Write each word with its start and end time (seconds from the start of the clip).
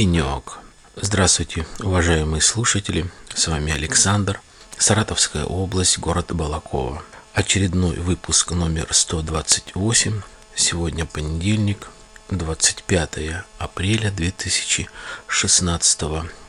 денек. 0.00 0.60
Здравствуйте, 0.96 1.66
уважаемые 1.80 2.40
слушатели. 2.40 3.10
С 3.34 3.48
вами 3.48 3.70
Александр, 3.70 4.40
Саратовская 4.78 5.44
область, 5.44 5.98
город 5.98 6.32
Балакова. 6.34 7.02
Очередной 7.34 7.96
выпуск 7.96 8.52
номер 8.52 8.86
128. 8.90 10.22
Сегодня 10.54 11.04
понедельник, 11.04 11.88
25 12.30 13.44
апреля 13.58 14.10
2016 14.10 16.02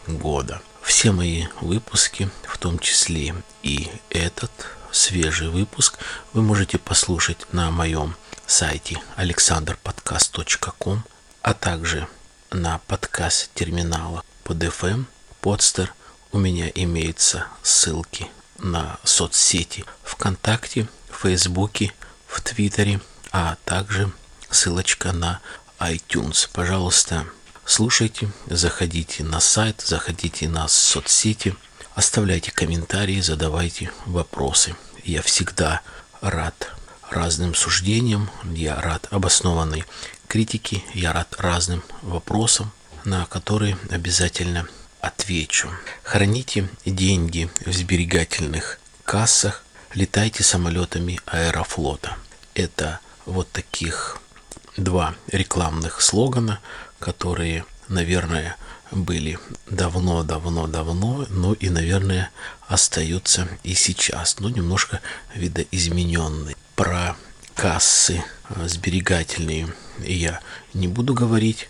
года. 0.08 0.62
Все 0.81 1.12
мои 1.12 1.48
выпуски, 1.59 2.30
в 2.48 2.58
том 2.58 2.80
числе 2.80 3.36
и 3.63 3.91
этот 4.09 4.52
свежий 4.94 5.49
выпуск, 5.49 5.98
вы 6.31 6.41
можете 6.41 6.77
послушать 6.77 7.52
на 7.52 7.70
моем 7.70 8.16
сайте 8.48 9.02
alexanderpodcast.com, 9.18 11.04
а 11.41 11.54
также 11.54 12.08
на 12.52 12.80
подкаст 12.80 13.50
терминала 13.55 14.23
под 14.44 14.62
FM, 14.64 15.05
подстер. 15.40 15.94
У 16.32 16.38
меня 16.38 16.70
имеются 16.76 17.48
ссылки 17.64 18.30
на 18.59 19.00
соцсети 19.04 19.86
ВКонтакте, 20.04 20.88
Фейсбуке, 21.09 21.94
в 22.28 22.42
Твиттере, 22.42 23.00
а 23.32 23.56
также 23.64 24.12
ссылочка 24.50 25.14
на 25.14 25.40
iTunes. 25.80 26.50
Пожалуйста, 26.52 27.26
слушайте, 27.66 28.30
заходите 28.48 29.23
на 29.23 29.40
сайт, 29.40 29.81
заходите 29.81 30.50
на 30.50 30.68
соцсети, 30.68 31.56
оставляйте 31.95 32.52
комментарии, 32.52 33.22
задавайте 33.22 33.92
вопросы. 34.06 34.75
Я 35.03 35.22
всегда 35.22 35.81
рад 36.20 36.73
разным 37.09 37.56
суждениям, 37.56 38.30
я 38.44 38.80
рад 38.80 39.08
обоснованной 39.12 39.86
критике, 40.32 40.82
я 40.94 41.12
рад 41.12 41.36
разным 41.40 41.84
вопросам, 42.02 42.72
на 43.04 43.26
которые 43.26 43.78
обязательно 43.90 44.66
отвечу. 45.02 45.70
Храните 46.04 46.70
деньги 46.86 47.50
в 47.66 47.74
сберегательных 47.74 48.80
кассах, 49.04 49.66
летайте 49.94 50.42
самолетами 50.42 51.20
аэрофлота. 51.26 52.16
Это 52.54 53.02
вот 53.26 53.52
таких 53.52 54.20
два 54.78 55.16
рекламных 55.28 56.02
слогана, 56.02 56.62
которые, 57.00 57.66
наверное, 57.90 58.56
были 58.90 59.38
давно-давно-давно, 59.70 61.26
но 61.28 61.52
и, 61.52 61.68
наверное, 61.68 62.32
остаются 62.70 63.50
и 63.64 63.74
сейчас, 63.74 64.40
но 64.40 64.48
немножко 64.48 65.02
видоизмененные. 65.36 66.56
Про 66.78 67.18
кассы 67.54 68.24
сберегательные 68.66 69.74
я 70.00 70.39
не 70.73 70.88
буду 70.88 71.14
говорить, 71.14 71.67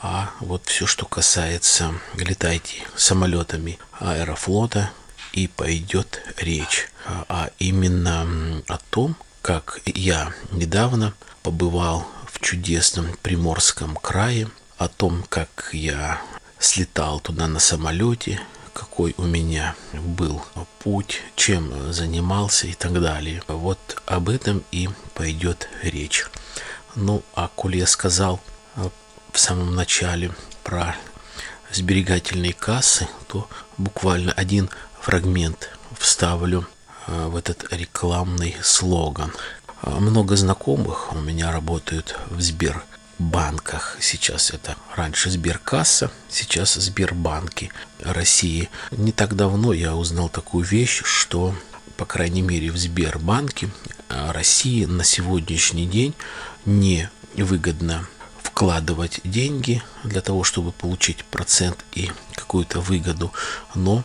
а 0.00 0.30
вот 0.40 0.66
все, 0.66 0.86
что 0.86 1.06
касается 1.06 1.94
летайте 2.14 2.82
самолетами 2.96 3.78
аэрофлота, 4.00 4.90
и 5.32 5.46
пойдет 5.46 6.22
речь, 6.36 6.88
а 7.06 7.50
именно 7.58 8.62
о 8.68 8.78
том, 8.90 9.16
как 9.40 9.80
я 9.86 10.32
недавно 10.52 11.14
побывал 11.42 12.06
в 12.30 12.40
чудесном 12.40 13.16
Приморском 13.22 13.96
крае, 13.96 14.50
о 14.76 14.88
том, 14.88 15.24
как 15.28 15.70
я 15.72 16.20
слетал 16.58 17.20
туда 17.20 17.46
на 17.46 17.58
самолете, 17.58 18.40
какой 18.72 19.14
у 19.16 19.24
меня 19.24 19.74
был 19.92 20.42
путь, 20.80 21.20
чем 21.34 21.92
занимался 21.92 22.66
и 22.66 22.74
так 22.74 23.00
далее. 23.00 23.42
Вот 23.48 24.02
об 24.06 24.28
этом 24.28 24.62
и 24.70 24.88
пойдет 25.14 25.68
речь. 25.82 26.26
Ну, 26.94 27.22
а 27.34 27.48
коль 27.48 27.76
я 27.76 27.86
сказал 27.86 28.40
э, 28.76 28.88
в 29.32 29.38
самом 29.38 29.74
начале 29.74 30.30
про 30.62 30.94
сберегательные 31.72 32.52
кассы, 32.52 33.08
то 33.28 33.48
буквально 33.78 34.32
один 34.32 34.68
фрагмент 35.00 35.70
вставлю 35.98 36.66
э, 37.06 37.28
в 37.28 37.36
этот 37.36 37.72
рекламный 37.72 38.56
слоган. 38.62 39.32
Э, 39.82 39.90
много 39.90 40.36
знакомых 40.36 41.14
у 41.14 41.18
меня 41.18 41.50
работают 41.50 42.18
в 42.28 42.42
Сбербанках. 42.42 43.96
Сейчас 44.00 44.50
это 44.50 44.76
раньше 44.94 45.30
Сберкасса, 45.30 46.10
сейчас 46.28 46.74
Сбербанки 46.74 47.72
России. 48.00 48.68
Не 48.90 49.12
так 49.12 49.34
давно 49.34 49.72
я 49.72 49.96
узнал 49.96 50.28
такую 50.28 50.66
вещь, 50.66 51.00
что 51.04 51.54
по 51.96 52.04
крайней 52.04 52.42
мере 52.42 52.70
в 52.70 52.76
Сбербанке 52.76 53.70
России 54.08 54.84
на 54.84 55.04
сегодняшний 55.04 55.86
день 55.86 56.14
не 56.64 57.08
выгодно 57.36 58.06
вкладывать 58.42 59.20
деньги 59.24 59.82
для 60.04 60.20
того, 60.20 60.44
чтобы 60.44 60.72
получить 60.72 61.24
процент 61.24 61.84
и 61.92 62.10
какую-то 62.34 62.80
выгоду, 62.80 63.32
но 63.74 64.04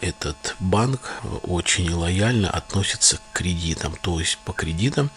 этот 0.00 0.56
банк 0.58 1.10
очень 1.42 1.92
лояльно 1.92 2.50
относится 2.50 3.16
к 3.16 3.38
кредитам. 3.38 3.96
То 4.00 4.20
есть 4.20 4.38
по 4.38 4.52
кредитам 4.52 5.10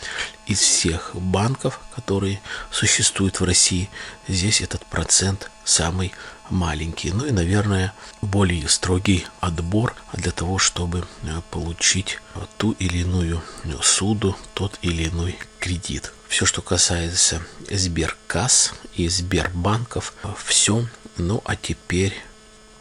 из 0.46 0.59
всех 0.59 1.12
банков, 1.14 1.80
которые 1.96 2.41
существуют 2.72 3.40
в 3.40 3.44
России, 3.44 3.90
здесь 4.28 4.62
этот 4.62 4.86
процент 4.86 5.52
самый 5.64 6.14
маленький. 6.50 7.12
Ну 7.12 7.25
и, 7.25 7.31
наверное, 7.31 7.94
более 8.22 8.68
строгий 8.69 9.25
отбор 9.40 9.96
для 10.14 10.31
того, 10.31 10.58
чтобы 10.58 11.06
э, 11.24 11.41
получить 11.52 12.20
ту 12.58 12.72
или 12.80 13.00
иную 13.00 13.41
суду, 13.81 14.38
тот 14.53 14.78
или 14.81 15.09
иной 15.09 15.38
кредит. 15.59 16.14
Все, 16.28 16.46
что 16.46 16.62
касается 16.62 17.41
Сберкасс 17.70 18.74
и 18.96 19.08
Сбербанков, 19.08 20.14
все. 20.44 20.88
Ну 21.18 21.41
а 21.46 21.56
теперь 21.56 22.14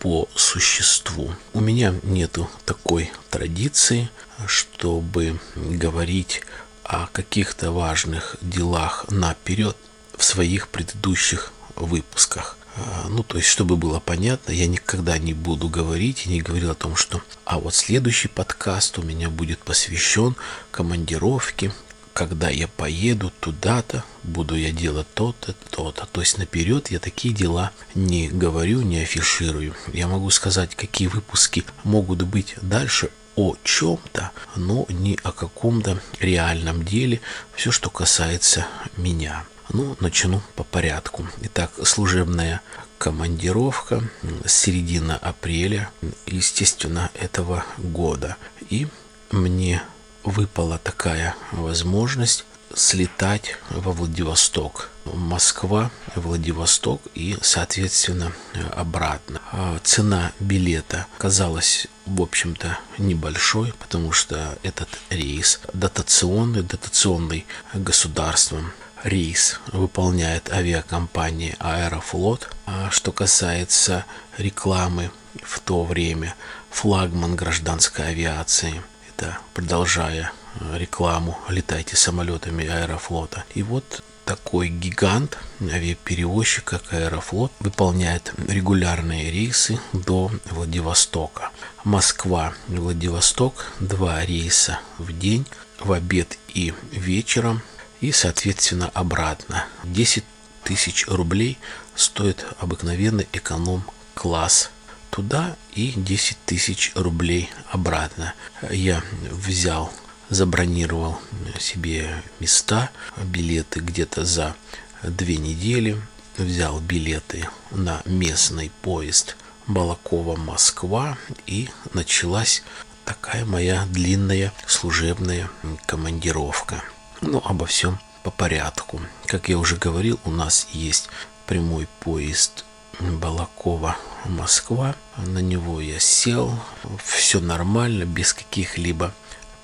по 0.03 0.29
существу. 0.35 1.33
У 1.53 1.61
меня 1.61 1.95
нету 2.03 2.51
такой 2.65 3.13
традиции, 3.31 4.11
чтобы 4.49 5.39
говорить 5.55 6.43
о 6.83 7.07
каких-то 7.07 7.71
важных 7.71 8.35
делах 8.41 9.07
наперед 9.11 9.77
в 10.19 10.25
своих 10.25 10.67
предыдущих 10.67 11.53
выпусках. 11.77 12.59
А, 12.75 13.07
ну, 13.09 13.23
то 13.23 13.37
есть, 13.37 13.49
чтобы 13.49 13.77
было 13.77 14.01
понятно, 14.01 14.51
я 14.51 14.67
никогда 14.67 15.19
не 15.19 15.35
буду 15.35 15.69
говорить 15.69 16.27
и 16.27 16.31
не 16.31 16.43
говорил 16.43 16.73
о 16.73 16.75
том, 16.75 16.97
что 16.97 17.23
а 17.45 17.61
вот 17.61 17.73
следующий 17.73 18.27
подкаст 18.27 18.99
у 18.99 19.03
меня 19.03 19.31
будет 19.31 19.61
посвящен 19.61 20.35
командировке, 20.73 21.73
когда 22.13 22.51
я 22.51 22.69
поеду 22.69 23.33
туда-то, 23.41 24.05
буду 24.23 24.55
я 24.55 24.71
делать 24.71 25.07
то-то, 25.15 25.55
то-то. 25.71 26.07
То 26.13 26.21
есть 26.21 26.39
наперед 26.39 26.91
я 26.91 26.99
такие 26.99 27.35
дела 27.35 27.73
не 27.95 28.29
говорю, 28.29 28.83
не 28.83 29.01
афиширую. 29.01 29.75
Я 29.93 30.09
могу 30.09 30.31
сказать, 30.31 30.75
какие 30.75 31.09
выпуски 31.09 31.65
могут 31.85 32.23
быть 32.23 32.55
дальше 32.61 33.11
о 33.37 33.57
чем-то, 33.65 34.31
но 34.57 34.87
не 34.89 35.19
о 35.23 35.33
каком-то 35.33 36.01
реальном 36.21 36.85
деле, 36.85 37.21
все, 37.55 37.71
что 37.71 37.89
касается 37.89 38.67
меня. 38.97 39.45
Ну, 39.71 39.97
начну 40.01 40.43
по 40.55 40.65
порядку. 40.65 41.27
Итак, 41.41 41.73
служебная 41.85 42.61
командировка 42.99 44.03
с 44.45 44.53
середины 44.53 45.13
апреля, 45.13 45.91
естественно, 46.27 47.11
этого 47.15 47.65
года. 47.79 48.37
И 48.69 48.87
мне 49.31 49.83
выпала 50.25 50.79
такая 50.79 51.35
возможность 51.53 52.45
слетать 52.75 53.57
во 53.71 53.93
Владивосток. 53.93 54.89
Москва, 55.05 55.91
Владивосток 56.15 57.03
и, 57.15 57.37
соответственно, 57.43 58.33
обратно. 58.71 59.41
А 59.51 59.79
цена 59.83 60.33
билета 60.39 61.07
казалась, 61.19 61.89
в 62.07 62.23
общем-то, 62.23 62.79
небольшой, 62.99 63.75
потому 63.79 64.13
что 64.13 64.57
этот 64.63 64.89
рейс 65.11 65.61
дотационный, 65.73 66.63
дотационный 66.63 67.47
государством 67.75 68.73
рейс 69.03 69.61
выполняет 69.73 70.53
авиакомпания 70.53 71.57
Аэрофлот. 71.59 72.49
А 72.67 72.91
что 72.91 73.11
касается 73.11 74.05
рекламы 74.39 75.11
в 75.43 75.59
то 75.59 75.83
время, 75.83 76.35
флагман 76.71 77.35
гражданской 77.35 78.09
авиации– 78.09 78.83
это 79.17 79.39
продолжая 79.55 80.33
э, 80.61 80.79
рекламу 80.79 81.39
«Летайте 81.49 81.97
самолетами 81.97 82.67
Аэрофлота». 82.67 83.45
И 83.55 83.63
вот 83.63 84.03
такой 84.25 84.69
гигант, 84.69 85.39
авиаперевозчик, 85.61 86.65
как 86.65 86.93
Аэрофлот, 86.93 87.53
выполняет 87.61 88.33
регулярные 88.49 89.31
рейсы 89.31 89.79
до 89.93 90.31
Владивостока. 90.47 91.51
Москва, 91.85 92.55
Владивосток, 92.69 93.67
два 93.81 94.25
рейса 94.25 94.81
в 94.99 95.17
день, 95.17 95.47
в 95.81 95.93
обед 95.93 96.39
и 96.49 96.73
вечером, 96.93 97.63
и, 98.01 98.13
соответственно, 98.13 98.91
обратно. 98.95 99.67
10 99.85 100.25
тысяч 100.65 101.07
рублей 101.09 101.59
стоит 101.95 102.47
обыкновенный 102.61 103.29
эконом-класс 103.33 104.71
туда 105.13 105.57
и 105.75 105.93
10 105.95 106.39
тысяч 106.47 106.93
рублей 106.95 107.51
обратно. 107.71 108.35
Я 108.71 109.05
взял, 109.31 109.93
забронировал 110.31 111.21
себе 111.61 112.23
места, 112.41 112.91
билеты 113.23 113.81
где-то 113.81 114.25
за 114.25 114.57
две 115.03 115.37
недели. 115.37 116.01
взял 116.39 116.81
билеты 116.81 117.47
на 117.71 118.01
местный 118.07 118.73
поезд 118.81 119.37
Балакова-Москва 119.67 121.19
и 121.47 121.69
началась 121.93 122.63
такая 123.05 123.45
моя 123.45 123.85
длинная 123.91 124.51
служебная 124.67 125.51
командировка. 125.85 126.83
Ну, 127.21 127.43
обо 127.45 127.67
всем 127.67 128.01
по 128.23 128.31
порядку. 128.31 129.01
Как 129.27 129.51
я 129.51 129.59
уже 129.59 129.77
говорил, 129.77 130.19
у 130.25 130.31
нас 130.31 130.69
есть 130.73 131.11
прямой 131.47 131.87
поезд 132.01 132.65
Балакова 133.01 133.97
Москва. 134.25 134.95
На 135.17 135.39
него 135.39 135.81
я 135.81 135.99
сел. 135.99 136.59
Все 137.03 137.41
нормально, 137.41 138.05
без 138.05 138.33
каких-либо 138.33 139.13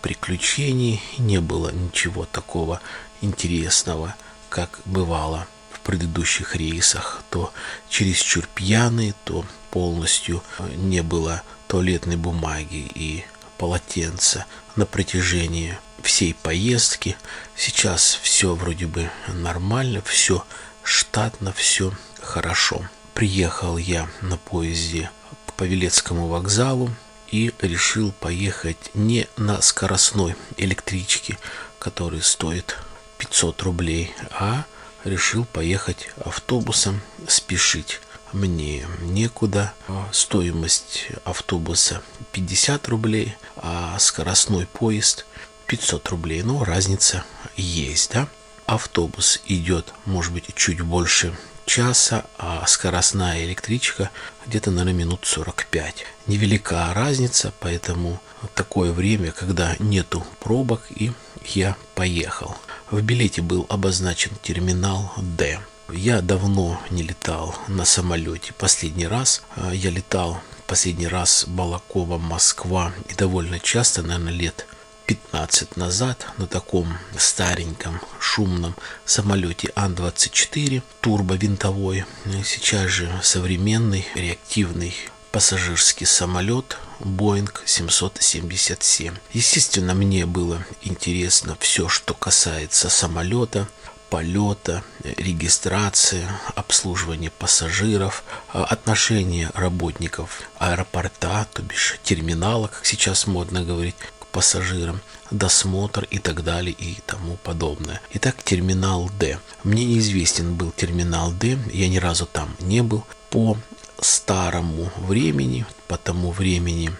приключений. 0.03 1.03
Не 1.19 1.41
было 1.41 1.71
ничего 1.71 2.25
такого 2.25 2.81
интересного, 3.21 4.15
как 4.49 4.81
бывало 4.85 5.47
в 5.71 5.81
предыдущих 5.81 6.57
рейсах. 6.57 7.23
То 7.31 7.53
чересчур 7.89 8.49
пьяный, 8.55 9.15
то 9.25 9.45
полностью 9.71 10.43
не 10.77 11.03
было 11.03 11.43
туалетной 11.67 12.17
бумаги 12.17 12.91
и 12.95 13.25
полотенца 13.59 14.47
на 14.77 14.87
протяжении 14.87 15.79
всей 16.03 16.35
поездки. 16.35 17.17
Сейчас 17.57 18.19
все 18.23 18.55
вроде 18.55 18.87
бы 18.87 19.11
нормально, 19.29 20.01
все 20.03 20.45
штатно, 20.83 21.53
все 21.53 21.93
хорошо. 22.21 22.89
Приехал 23.19 23.79
я 23.79 24.09
на 24.21 24.37
поезде 24.37 25.11
к 25.47 25.55
Павелецкому 25.55 26.29
вокзалу 26.29 26.89
и 27.33 27.53
решил 27.59 28.13
поехать 28.13 28.93
не 28.95 29.27
на 29.37 29.61
скоростной 29.61 30.37
электричке, 30.57 31.37
который 31.81 32.23
стоит 32.23 32.79
500 33.17 33.61
рублей, 33.63 34.15
а 34.31 34.67
решил 35.03 35.45
поехать 35.45 36.11
автобусом, 36.25 37.01
спешить. 37.27 38.01
Мне 38.33 38.87
некуда. 39.01 39.75
Стоимость 40.13 41.09
автобуса 41.25 42.03
50 42.31 42.87
рублей, 42.87 43.37
а 43.57 43.99
скоростной 43.99 44.67
поезд 44.67 45.27
500 45.67 46.09
рублей. 46.11 46.43
Но 46.45 46.63
разница 46.63 47.25
есть, 47.57 48.13
да? 48.13 48.29
Автобус 48.67 49.43
идет, 49.47 49.93
может 50.05 50.33
быть, 50.33 50.55
чуть 50.55 50.83
больше 50.83 51.37
часа, 51.69 52.25
а 52.39 52.67
скоростная 52.67 53.45
электричка 53.45 54.11
где-то, 54.47 54.71
наверное, 54.71 55.05
минут 55.05 55.21
45. 55.25 56.05
Невелика 56.27 56.93
разница, 56.95 57.53
поэтому 57.61 58.21
такое 58.55 58.91
время, 58.91 59.31
когда 59.31 59.77
нету 59.79 60.27
пробок, 60.41 60.83
и 60.91 61.13
я 61.45 61.77
поехал. 61.95 62.57
В 62.91 63.03
билете 63.03 63.43
был 63.43 63.67
обозначен 63.69 64.33
терминал 64.43 65.13
D. 65.19 65.61
Я 65.93 66.23
давно 66.23 66.81
не 66.91 67.03
летал 67.03 67.55
на 67.69 67.85
самолете. 67.85 68.53
Последний 68.55 69.07
раз 69.07 69.43
я 69.73 69.91
летал 69.91 70.41
последний 70.67 71.07
раз 71.07 71.45
Балакова, 71.47 72.19
Москва 72.19 72.93
и 73.09 73.15
довольно 73.15 73.61
часто, 73.61 74.03
наверное, 74.03 74.33
лет 74.33 74.67
15 75.09 75.79
назад 75.79 76.27
на 76.37 76.47
таком 76.47 76.99
стареньком 77.17 77.99
шумном 78.21 78.77
самолете 79.07 79.73
Ан-24 79.75 80.83
турбовинтовой. 81.01 82.05
Сейчас 82.45 82.91
же 82.91 83.11
современный 83.23 84.07
реактивный 84.15 84.95
пассажирский 85.33 86.07
самолет 86.07 86.77
Boeing 87.01 87.49
777. 87.65 89.15
Естественно, 89.33 89.95
мне 89.95 90.27
было 90.27 90.63
интересно 90.83 91.57
все, 91.59 91.89
что 91.89 92.13
касается 92.13 92.91
самолета, 92.91 93.67
полета, 94.11 94.85
регистрации, 95.05 96.29
обслуживания 96.55 97.31
пассажиров, 97.31 98.25
а, 98.53 98.65
отношения 98.65 99.51
работников 99.55 100.43
аэропорта, 100.59 101.47
то 101.53 101.63
бишь 101.63 101.99
терминала, 102.03 102.69
как 102.69 102.85
сейчас 102.85 103.27
модно 103.27 103.63
говорить, 103.65 103.97
пассажирам, 104.33 105.01
досмотр 105.31 106.07
и 106.11 106.19
так 106.19 106.45
далее 106.45 106.75
и 106.79 106.99
тому 107.07 107.37
подобное. 107.37 108.01
Итак, 108.15 108.43
терминал 108.43 109.11
D. 109.19 109.39
Мне 109.65 109.85
неизвестен 109.85 110.55
был 110.55 110.73
терминал 110.73 111.33
D, 111.33 111.59
я 111.73 111.89
ни 111.89 111.99
разу 111.99 112.27
там 112.27 112.55
не 112.61 112.83
был. 112.83 113.05
По 113.31 113.59
старому 114.01 114.91
времени, 114.97 115.67
по 115.87 115.97
тому 115.97 116.31
времени 116.31 116.91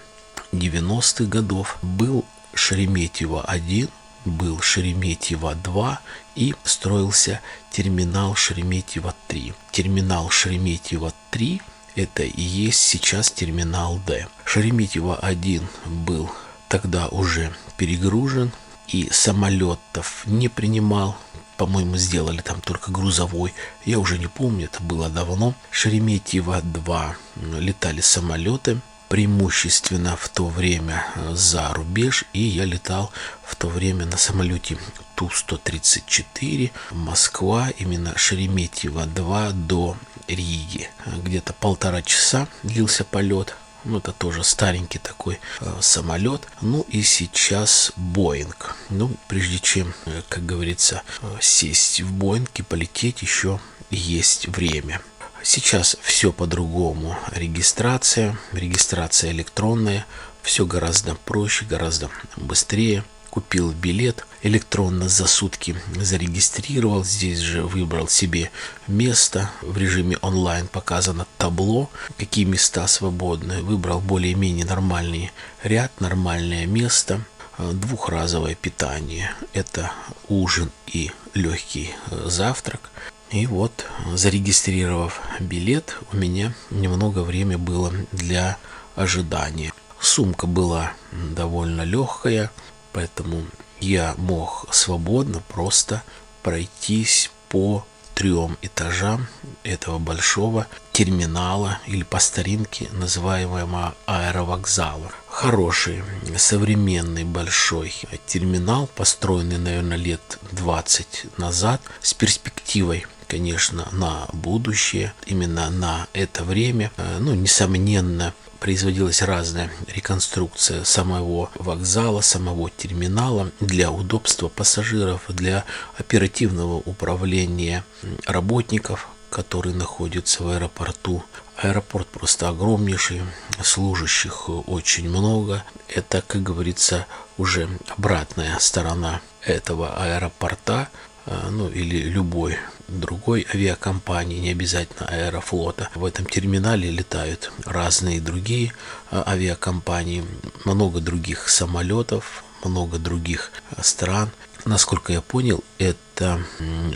90-х 0.53 1.25
годов 1.25 1.79
был 1.83 2.25
Шереметьево 2.55 3.45
1, 3.45 3.89
был 4.25 4.59
Шереметьево-2 4.59 5.99
и 6.35 6.55
строился 6.65 7.41
терминал 7.71 8.35
Шереметьево-3. 8.35 9.55
Терминал 9.71 10.29
Шереметьево-3 10.29 11.61
это 11.99 12.23
и 12.23 12.43
есть 12.43 12.81
сейчас 12.81 13.31
терминал 13.31 13.99
D. 14.07 14.29
Шереметьево-1 14.45 15.67
был 15.87 16.31
тогда 16.69 17.09
уже 17.09 17.53
перегружен 17.77 18.53
и 18.87 19.09
самолетов 19.11 20.23
не 20.27 20.49
принимал. 20.49 21.17
По-моему, 21.57 21.97
сделали 21.97 22.41
там 22.41 22.61
только 22.61 22.93
грузовой. 22.93 23.53
Я 23.85 23.99
уже 23.99 24.19
не 24.19 24.29
помню, 24.29 24.67
это 24.67 24.81
было 24.83 25.09
давно. 25.09 25.55
Шереметьево-2 25.73 27.15
летали 27.59 28.01
самолеты 28.01 28.81
преимущественно 29.09 30.17
в 30.17 30.29
то 30.29 30.47
время 30.47 31.07
э, 31.15 31.35
за 31.35 31.73
рубеж, 31.73 32.25
и 32.33 32.41
я 32.41 32.65
летал 32.65 33.11
в 33.43 33.57
то 33.57 33.69
время 33.69 34.05
на 34.05 34.19
самолете 34.19 34.79
Ту-134 35.17 36.71
Москва, 36.93 37.71
именно 37.79 38.13
Шереметьево-2 38.17 39.53
до 39.53 39.97
Риги. 40.29 40.91
Где-то 41.07 41.55
полтора 41.55 42.03
часа 42.03 42.49
длился 42.63 43.05
полет. 43.05 43.57
Ну, 43.89 43.99
это 43.99 44.13
тоже 44.13 44.45
старенький 44.45 44.99
такой 44.99 45.41
э, 45.61 45.79
самолет. 45.81 46.43
Ну 46.61 46.85
и 46.91 47.03
сейчас 47.03 47.91
Боинг. 47.97 48.77
Ну, 48.91 49.11
прежде 49.29 49.59
чем, 49.59 49.95
э, 50.05 50.21
как 50.29 50.45
говорится, 50.45 51.03
э, 51.23 51.39
сесть 51.41 52.03
в 52.03 52.13
Боинг 52.13 52.51
и 52.57 52.63
полететь, 52.63 53.23
еще 53.23 53.61
есть 53.91 54.47
время. 54.49 55.01
Сейчас 55.43 55.97
все 56.03 56.33
по-другому. 56.33 57.17
Регистрация, 57.33 58.39
регистрация 58.53 59.31
электронная, 59.31 60.05
все 60.43 60.67
гораздо 60.67 61.15
проще, 61.15 61.65
гораздо 61.65 62.11
быстрее. 62.37 63.05
Купил 63.31 63.73
билет 63.73 64.27
электронно 64.43 65.09
за 65.09 65.27
сутки, 65.27 65.77
зарегистрировал, 65.97 67.05
здесь 67.05 67.39
же 67.39 67.63
выбрал 67.63 68.09
себе 68.09 68.51
место. 68.87 69.51
В 69.63 69.77
режиме 69.77 70.17
онлайн 70.23 70.67
показано 70.67 71.27
табло, 71.37 71.91
какие 72.17 72.45
места 72.45 72.87
свободны. 72.89 73.63
Выбрал 73.63 74.01
более-менее 74.01 74.65
нормальный 74.65 75.31
ряд, 75.63 76.01
нормальное 76.01 76.67
место 76.67 77.21
двухразовое 77.59 78.55
питание. 78.55 79.33
Это 79.53 79.93
ужин 80.29 80.71
и 80.87 81.11
легкий 81.35 81.91
э, 82.11 82.29
завтрак. 82.29 82.91
И 83.31 83.47
вот, 83.47 83.85
зарегистрировав 84.15 85.21
билет, 85.41 85.99
у 86.13 86.17
меня 86.17 86.55
немного 86.71 87.21
времени 87.21 87.57
было 87.57 87.93
для 88.13 88.57
ожидания. 88.97 89.73
Сумка 90.01 90.47
была 90.47 90.93
довольно 91.13 91.83
легкая, 91.83 92.51
поэтому 92.93 93.45
я 93.81 94.15
мог 94.17 94.67
свободно 94.71 95.43
просто 95.49 96.03
пройтись 96.43 97.31
по 97.49 97.87
трем 98.15 98.59
этажам 98.63 99.29
этого 99.63 99.99
большого 99.99 100.67
терминала 100.93 101.79
или 101.87 102.03
по 102.03 102.19
старинке 102.19 102.89
называемого 102.91 103.95
аэровокзала. 104.07 105.13
Хороший, 105.29 106.03
современный 106.37 107.23
большой 107.23 107.95
терминал, 108.27 108.89
построенный, 108.89 109.59
наверное, 109.59 109.97
лет 109.97 110.39
20 110.51 111.39
назад 111.39 111.81
с 112.03 112.13
перспективой 112.13 113.07
конечно, 113.29 113.89
на 113.93 114.27
будущее, 114.33 115.13
именно 115.27 115.71
на 115.71 116.09
это 116.13 116.43
время. 116.43 116.91
Э, 116.97 117.19
ну, 117.21 117.35
несомненно, 117.35 118.35
производилась 118.59 119.23
разная 119.23 119.71
реконструкция 119.87 120.83
самого 120.85 121.51
вокзала, 121.55 122.23
самого 122.23 122.71
терминала 122.71 123.51
для 123.61 123.91
удобства 123.91 124.49
пассажиров, 124.49 125.25
для 125.29 125.65
оперативного 125.97 126.77
управления 126.77 127.85
работников, 128.27 129.09
которые 129.31 129.75
находятся 129.75 130.43
в 130.43 130.49
аэропорту. 130.49 131.23
Аэропорт 131.57 132.07
просто 132.09 132.49
огромнейший, 132.49 133.23
служащих 133.63 134.49
очень 134.49 135.09
много. 135.09 135.65
Это, 135.89 136.23
как 136.27 136.43
говорится, 136.43 137.07
уже 137.37 137.69
обратная 137.97 138.59
сторона 138.59 139.21
этого 139.43 139.97
аэропорта, 139.97 140.89
э, 141.27 141.49
ну 141.51 141.69
или 141.69 142.03
любой 142.03 142.59
другой 142.89 143.47
авиакомпании, 143.53 144.39
не 144.39 144.51
обязательно 144.51 145.09
Аэрофлота. 145.09 145.89
В 145.95 146.05
этом 146.05 146.27
терминале 146.27 146.91
летают 146.91 147.53
разные 147.65 148.21
другие 148.21 148.73
а, 149.11 149.25
авиакомпании, 149.27 150.25
много 150.65 151.01
других 151.01 151.49
самолетов, 151.49 152.45
много 152.65 152.99
других 152.99 153.53
а, 153.71 153.83
стран. 153.83 154.31
Насколько 154.65 155.13
я 155.13 155.21
понял, 155.21 155.63
это 155.79 156.41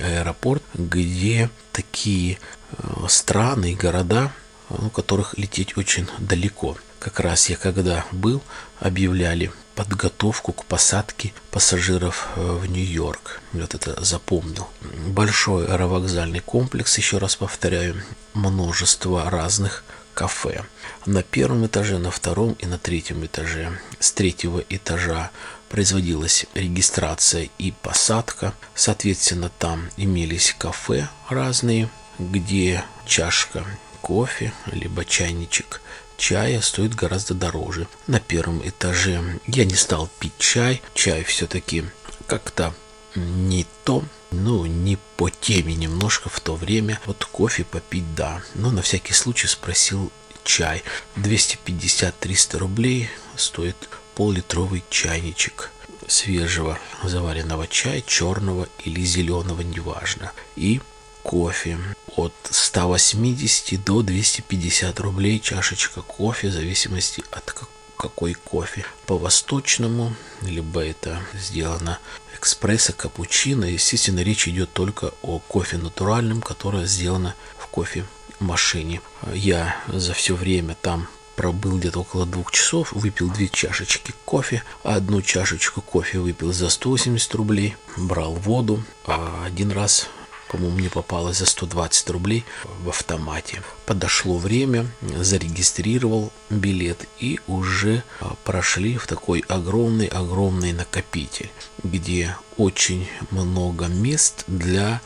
аэропорт, 0.02 0.62
где 0.74 1.50
так, 1.72 1.84
такие 1.84 2.38
страны 3.08 3.72
и 3.72 3.74
города, 3.74 4.32
у 4.68 4.88
которых 4.90 5.36
лететь 5.38 5.76
очень 5.76 6.06
далеко. 6.18 6.76
Как 6.98 7.20
раз 7.20 7.48
я 7.48 7.56
когда 7.56 8.04
был, 8.12 8.42
объявляли 8.80 9.52
подготовку 9.74 10.52
к 10.52 10.64
посадке 10.64 11.32
пассажиров 11.50 12.28
э, 12.36 12.40
в 12.40 12.66
Нью-Йорк. 12.66 13.40
Вот 13.52 13.74
это 13.74 14.02
запомнил. 14.02 14.68
Большой 15.08 15.66
аэровокзальный 15.66 16.40
комплекс, 16.40 16.98
еще 16.98 17.18
раз 17.18 17.36
повторяю, 17.36 18.02
множество 18.34 19.28
разных 19.30 19.84
кафе. 20.14 20.64
На 21.06 21.22
первом 21.22 21.66
этаже, 21.66 21.98
на 21.98 22.10
втором 22.10 22.52
и 22.54 22.66
на 22.66 22.78
третьем 22.78 23.24
этаже. 23.24 23.78
С 23.98 24.12
третьего 24.12 24.62
этажа 24.68 25.30
производилась 25.68 26.46
регистрация 26.54 27.48
и 27.58 27.72
посадка. 27.72 28.52
Соответственно, 28.74 29.50
там 29.58 29.88
имелись 29.96 30.54
кафе 30.58 31.08
разные, 31.28 31.88
где 32.18 32.84
чашка 33.06 33.64
кофе, 34.02 34.52
либо 34.66 35.04
чайничек 35.04 35.80
чая 36.22 36.60
стоит 36.60 36.94
гораздо 36.94 37.34
дороже. 37.34 37.88
На 38.06 38.20
первом 38.20 38.62
этаже 38.66 39.40
я 39.48 39.64
не 39.64 39.74
стал 39.74 40.08
пить 40.20 40.38
чай. 40.38 40.80
Чай 40.94 41.24
все-таки 41.24 41.84
как-то 42.28 42.72
не 43.16 43.66
то, 43.82 44.04
ну, 44.30 44.64
не 44.64 44.98
по 45.16 45.30
теме 45.30 45.74
немножко 45.74 46.28
в 46.28 46.38
то 46.38 46.54
время. 46.54 47.00
Вот 47.06 47.24
кофе 47.24 47.64
попить, 47.64 48.14
да. 48.14 48.40
Но 48.54 48.70
на 48.70 48.82
всякий 48.82 49.14
случай 49.14 49.48
спросил 49.48 50.12
чай. 50.44 50.84
250-300 51.16 52.56
рублей 52.56 53.10
стоит 53.36 53.88
пол-литровый 54.14 54.84
чайничек 54.90 55.72
свежего 56.06 56.78
заваренного 57.02 57.66
чая, 57.66 58.00
черного 58.00 58.68
или 58.84 59.02
зеленого, 59.02 59.62
неважно. 59.62 60.30
И 60.54 60.80
кофе 61.22 61.78
от 62.16 62.34
180 62.50 63.82
до 63.84 64.02
250 64.02 65.00
рублей 65.00 65.40
чашечка 65.40 66.02
кофе, 66.02 66.48
в 66.48 66.52
зависимости 66.52 67.22
от 67.30 67.54
какой 67.96 68.34
кофе. 68.34 68.84
По-восточному, 69.06 70.14
либо 70.42 70.84
это 70.84 71.20
сделано 71.34 71.98
экспресса, 72.36 72.92
капучино. 72.92 73.64
Естественно, 73.64 74.20
речь 74.20 74.48
идет 74.48 74.72
только 74.72 75.12
о 75.22 75.38
кофе 75.38 75.78
натуральном, 75.78 76.42
которое 76.42 76.86
сделано 76.86 77.34
в 77.56 77.66
кофе 77.68 78.04
машине. 78.40 79.00
Я 79.32 79.76
за 79.88 80.12
все 80.14 80.34
время 80.34 80.76
там 80.80 81.08
пробыл 81.36 81.78
где-то 81.78 82.00
около 82.00 82.26
двух 82.26 82.50
часов, 82.50 82.92
выпил 82.92 83.30
две 83.30 83.48
чашечки 83.48 84.12
кофе, 84.24 84.62
одну 84.82 85.22
чашечку 85.22 85.80
кофе 85.80 86.18
выпил 86.18 86.52
за 86.52 86.68
180 86.68 87.34
рублей, 87.34 87.76
брал 87.96 88.34
воду, 88.34 88.82
а 89.06 89.44
один 89.46 89.70
раз 89.70 90.08
по-моему, 90.52 90.76
мне 90.76 90.90
попалось 90.90 91.38
за 91.38 91.46
120 91.46 92.10
рублей 92.10 92.44
в 92.84 92.90
автомате. 92.90 93.62
Подошло 93.86 94.36
время, 94.36 94.86
зарегистрировал 95.00 96.30
билет 96.50 97.08
и 97.18 97.40
уже 97.46 98.04
а, 98.20 98.34
прошли 98.44 98.98
в 98.98 99.06
такой 99.06 99.40
огромный-огромный 99.48 100.74
накопитель, 100.74 101.50
где 101.82 102.36
очень 102.58 103.08
много 103.30 103.86
мест 103.86 104.44
для, 104.46 105.00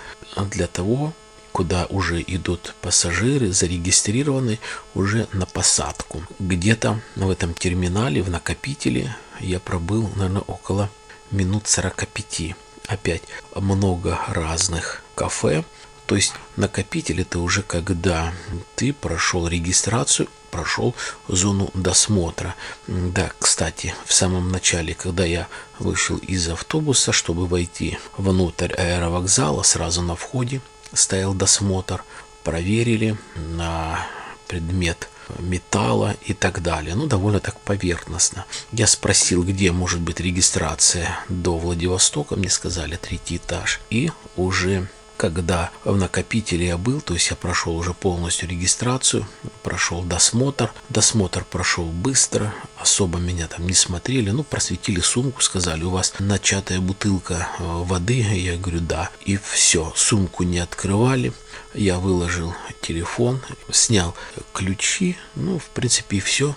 для 0.51 0.67
того, 0.67 1.13
куда 1.53 1.87
уже 1.87 2.21
идут 2.27 2.75
пассажиры, 2.83 3.53
зарегистрированы 3.53 4.59
уже 4.95 5.29
на 5.33 5.47
посадку. 5.47 6.23
Где-то 6.41 7.01
в 7.15 7.31
этом 7.31 7.55
терминале, 7.55 8.21
в 8.21 8.31
накопителе 8.31 9.17
я 9.39 9.61
пробыл, 9.61 10.11
наверное, 10.17 10.43
около 10.43 10.91
минут 11.31 11.69
45 11.69 12.57
опять 12.89 13.23
много 13.55 14.19
разных 14.29 15.03
кафе. 15.17 15.65
То 16.07 16.15
есть 16.15 16.35
накопитель 16.55 17.23
это 17.23 17.41
уже 17.41 17.63
когда 17.63 18.33
ты 18.77 18.93
прошел 18.93 19.49
регистрацию, 19.49 20.29
прошел 20.53 20.95
зону 21.27 21.71
досмотра. 21.75 22.55
Да, 22.87 23.33
кстати, 23.41 23.93
в 24.05 24.13
самом 24.13 24.53
начале, 24.53 24.95
когда 24.95 25.25
я 25.25 25.49
вышел 25.81 26.17
из 26.19 26.49
автобуса, 26.49 27.11
чтобы 27.11 27.47
войти 27.47 27.99
внутрь 28.17 28.73
аэровокзала, 28.73 29.65
сразу 29.65 30.03
на 30.03 30.15
входе 30.15 30.61
стоял 30.93 31.35
досмотр, 31.35 32.05
проверили 32.45 33.19
на 33.35 34.07
предмет 34.47 35.09
металла 35.39 36.15
и 36.25 36.35
так 36.35 36.63
далее. 36.63 36.95
Ну, 36.95 37.07
довольно 37.07 37.41
так 37.41 37.59
поверхностно. 37.61 38.47
Я 38.73 38.87
спросил, 38.87 39.43
где 39.43 39.73
может 39.73 40.01
быть 40.01 40.21
регистрация 40.21 41.19
до 41.29 41.59
Владивостока. 41.59 42.37
Мне 42.37 42.49
сказали 42.49 42.97
третий 42.97 43.37
этаж. 43.37 43.81
И 43.91 44.13
уже 44.37 44.89
когда 45.17 45.71
в 45.85 45.97
накопителе 45.97 46.67
я 46.69 46.79
был, 46.79 47.01
то 47.01 47.15
есть 47.15 47.31
я 47.31 47.37
прошел 47.37 47.77
уже 47.77 47.95
полностью 47.95 48.49
регистрацию, 48.49 49.27
прошел 49.63 50.03
досмотр. 50.03 50.73
Досмотр 50.89 51.45
прошел 51.45 51.85
быстро, 51.85 52.55
особо 52.79 53.19
меня 53.19 53.49
там 53.49 53.67
не 53.67 53.75
смотрели, 53.75 54.31
ну, 54.31 54.45
просветили 54.45 55.01
сумку, 55.01 55.43
сказали, 55.43 55.85
у 55.85 55.91
вас 55.91 56.15
начатая 56.19 56.81
бутылка 56.81 57.49
э, 57.59 57.63
воды, 57.63 58.21
я 58.21 58.57
говорю, 58.57 58.81
да. 58.81 59.11
И 59.25 59.37
все, 59.37 59.93
сумку 59.97 60.43
не 60.43 60.59
открывали, 60.59 61.33
я 61.75 61.99
выложил 61.99 62.55
телефон, 62.81 63.41
снял 63.71 64.15
ключи, 64.53 65.17
ну, 65.35 65.59
в 65.59 65.67
принципе, 65.71 66.19
и 66.19 66.21
все. 66.21 66.55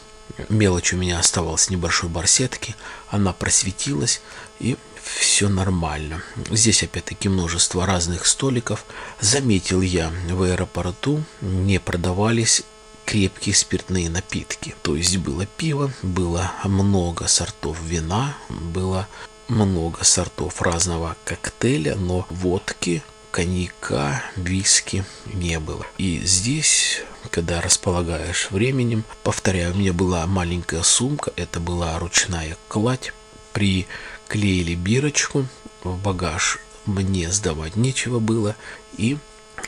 Мелочь 0.48 0.94
у 0.94 0.98
меня 0.98 1.20
оставалась 1.20 1.70
небольшой 1.70 2.10
барсетки, 2.10 2.76
она 3.10 3.34
просветилась, 3.34 4.22
и 4.60 4.78
все 5.18 5.50
нормально. 5.50 6.22
Здесь 6.50 6.84
опять-таки 6.84 7.30
множество 7.30 7.86
разных 7.86 8.26
столиков. 8.26 8.86
Заметил 9.20 9.82
я, 9.82 10.12
в 10.30 10.44
аэропорту 10.44 11.24
не 11.42 11.80
продавались 11.80 12.64
крепкие 13.06 13.56
спиртные 13.56 14.10
напитки. 14.10 14.76
То 14.84 14.96
есть 14.96 15.18
было 15.18 15.46
пиво, 15.46 15.92
было 16.04 16.52
много 16.64 17.28
сортов 17.28 17.82
вина, 17.82 18.38
было 18.50 19.08
много 19.48 20.04
сортов 20.04 20.62
разного 20.62 21.18
коктейля, 21.26 21.96
но 21.96 22.28
водки, 22.30 23.02
коньяка, 23.32 24.24
виски 24.36 25.04
не 25.26 25.60
было. 25.60 25.86
И 25.98 26.22
здесь, 26.24 27.02
когда 27.32 27.62
располагаешь 27.62 28.52
временем, 28.52 29.04
повторяю, 29.24 29.74
у 29.74 29.78
меня 29.78 29.94
была 29.94 30.26
маленькая 30.28 30.84
сумка, 30.84 31.34
это 31.36 31.60
была 31.60 31.98
ручная 31.98 32.58
кладь. 32.68 33.12
При 33.54 33.88
клеили 34.30 34.76
бирочку 34.76 35.46
в 35.84 36.02
багаж. 36.02 36.60
Мне 36.86 37.30
сдавать 37.32 37.76
нечего 37.76 38.20
было. 38.20 38.56
И 38.96 39.18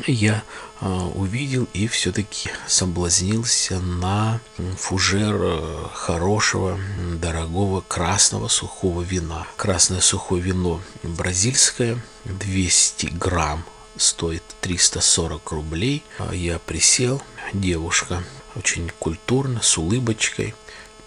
я 0.08 0.44
э, 0.80 0.86
увидел 0.88 1.68
и 1.74 1.88
все-таки 1.88 2.50
соблазнился 2.68 3.80
на 3.80 4.40
фужер 4.78 5.36
э, 5.42 5.88
хорошего, 5.94 6.80
дорогого 7.16 7.82
красного 7.82 8.48
сухого 8.48 9.02
вина. 9.02 9.46
Красное 9.58 10.00
сухое 10.00 10.42
вино 10.42 10.82
бразильское, 11.04 12.02
200 12.26 13.08
грамм, 13.08 13.66
стоит 13.98 14.44
340 14.62 15.52
рублей. 15.52 16.04
А 16.20 16.34
я 16.34 16.60
присел, 16.60 17.22
девушка 17.52 18.24
очень 18.56 18.92
культурно, 19.00 19.62
с 19.62 19.78
улыбочкой 19.78 20.56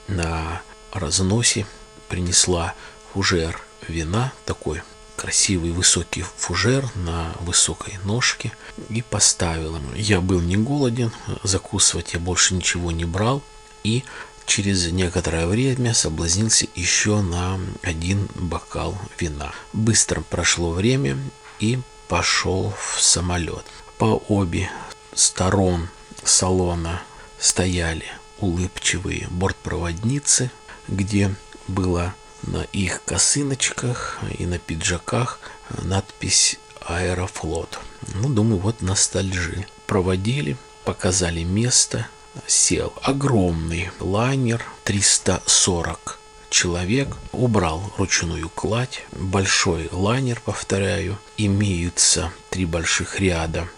на 0.09 0.61
разносе 0.93 1.67
принесла 2.09 2.75
фужер 3.15 3.63
вина, 3.87 4.33
такой 4.45 4.83
красивый 5.15 5.71
высокий 5.71 6.25
фужер 6.37 6.85
на 6.97 7.33
высокой 7.41 7.97
ножке 8.03 8.53
и 8.89 9.03
поставил 9.03 9.77
ему. 9.77 9.95
Я 9.95 10.21
был 10.21 10.41
не 10.41 10.57
голоден, 10.57 11.13
закусывать 11.45 12.15
я 12.15 12.19
больше 12.19 12.55
ничего 12.55 12.91
не 12.91 13.05
брал 13.05 13.41
и 13.85 14.03
через 14.47 14.91
некоторое 14.91 15.47
время 15.47 15.95
соблазнился 15.95 16.67
еще 16.75 17.21
на 17.21 17.61
один 17.83 18.29
бокал 18.35 18.99
вина. 19.17 19.53
Быстро 19.73 20.21
прошло 20.23 20.73
время 20.73 21.17
и 21.61 21.79
пошел 22.09 22.75
в 22.77 23.01
самолет. 23.01 23.65
По 23.97 24.21
обе 24.27 24.69
сторон 25.15 25.89
салона 26.25 27.01
стояли 27.39 28.07
улыбчивые 28.41 29.29
бортпроводницы, 29.31 30.51
где 30.89 31.33
было 31.69 32.13
на 32.47 32.63
их 32.73 33.03
косыночках 33.05 34.19
и 34.39 34.47
на 34.47 34.59
пиджаках 34.59 35.41
надпись 35.83 36.59
«Аэрофлот». 36.81 37.79
Ну, 38.15 38.29
думаю, 38.29 38.59
вот 38.59 38.83
ностальжи. 38.83 39.67
Проводили, 39.87 40.57
показали 40.85 41.43
место, 41.43 42.07
сел. 42.47 42.93
Огромный 43.03 43.91
лайнер, 44.01 44.65
340 44.85 46.19
человек, 46.51 47.17
убрал 47.33 47.93
ручную 47.97 48.49
кладь, 48.49 49.05
большой 49.13 49.89
лайнер, 49.91 50.41
повторяю, 50.45 51.19
имеются 51.37 52.33
три 52.51 52.65
больших 52.65 53.19
ряда 53.21 53.69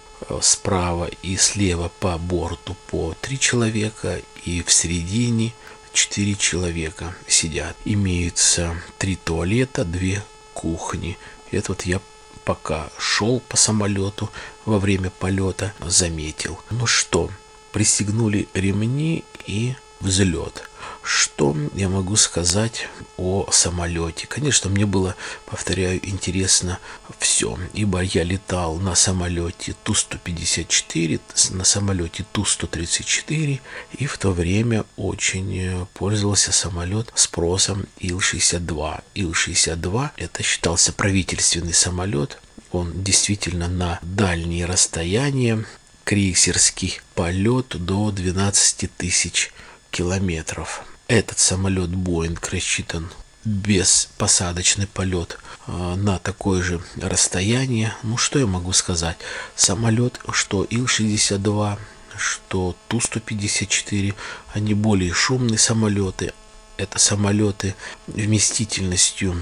справа 0.41 1.09
и 1.23 1.37
слева 1.37 1.91
по 2.01 2.19
борту 2.19 2.77
по 2.89 3.15
три 3.21 3.39
человека 3.39 4.21
и 4.45 4.63
в 4.63 4.73
середине 4.73 5.53
четыре 5.97 6.35
человека 6.35 7.15
сидят. 7.27 7.75
Имеются 7.85 8.77
три 8.99 9.17
туалета, 9.17 9.85
две 9.85 10.23
кухни. 10.53 11.19
Это 11.51 11.73
вот 11.73 11.83
я 11.83 12.01
пока 12.45 12.91
шел 12.99 13.41
по 13.41 13.57
самолету 13.57 14.31
во 14.67 14.79
время 14.79 15.11
полета, 15.11 15.73
заметил. 15.81 16.61
Ну 16.71 16.87
что, 16.87 17.31
пристегнули 17.73 18.47
ремни 18.53 19.25
и 19.47 19.75
взлет. 20.01 20.69
Что 21.09 21.57
я 21.77 21.89
могу 21.89 22.17
сказать 22.17 22.89
о 23.17 23.49
самолете? 23.53 24.27
Конечно, 24.27 24.69
мне 24.69 24.87
было, 24.87 25.15
повторяю, 25.45 26.05
интересно 26.05 26.81
все, 27.21 27.57
ибо 27.75 28.01
я 28.01 28.25
летал 28.25 28.79
на 28.79 28.97
самолете 28.97 29.77
Ту-154, 29.85 31.21
на 31.51 31.63
самолете 31.63 32.27
Ту-134, 32.33 33.61
и 33.99 34.07
в 34.07 34.19
то 34.19 34.33
время 34.33 34.85
очень 34.97 35.87
пользовался 35.95 36.51
самолет 36.51 37.13
спросом 37.15 37.87
Ил-62. 38.01 39.05
Ил-62 39.15 40.11
это 40.17 40.43
считался 40.43 40.93
правительственный 40.93 41.75
самолет, 41.75 42.41
он 42.73 43.05
действительно 43.05 43.69
на 43.69 44.01
дальние 44.03 44.67
расстояния, 44.67 45.65
крейсерский 46.03 47.01
полет 47.15 47.77
до 47.77 48.11
12 48.11 48.91
тысяч 48.97 49.53
километров. 49.93 50.85
Этот 51.09 51.39
самолет 51.39 51.91
Боинг 51.91 52.49
рассчитан 52.49 53.13
без 53.45 54.09
посадочный 54.19 54.89
полет 54.89 55.39
э, 55.69 55.95
на 55.95 56.19
такое 56.19 56.65
же 56.65 56.83
расстояние. 56.97 57.95
Ну, 58.03 58.17
что 58.17 58.41
я 58.41 58.47
могу 58.47 58.73
сказать? 58.73 59.17
Самолет, 59.55 60.21
что 60.33 60.65
Ил-62, 60.65 61.79
что 62.17 62.75
Ту-154, 62.89 64.15
они 64.53 64.75
более 64.75 65.13
шумные 65.13 65.59
самолеты. 65.59 66.33
Это 66.77 66.99
самолеты 66.99 67.77
вместительностью 68.09 69.37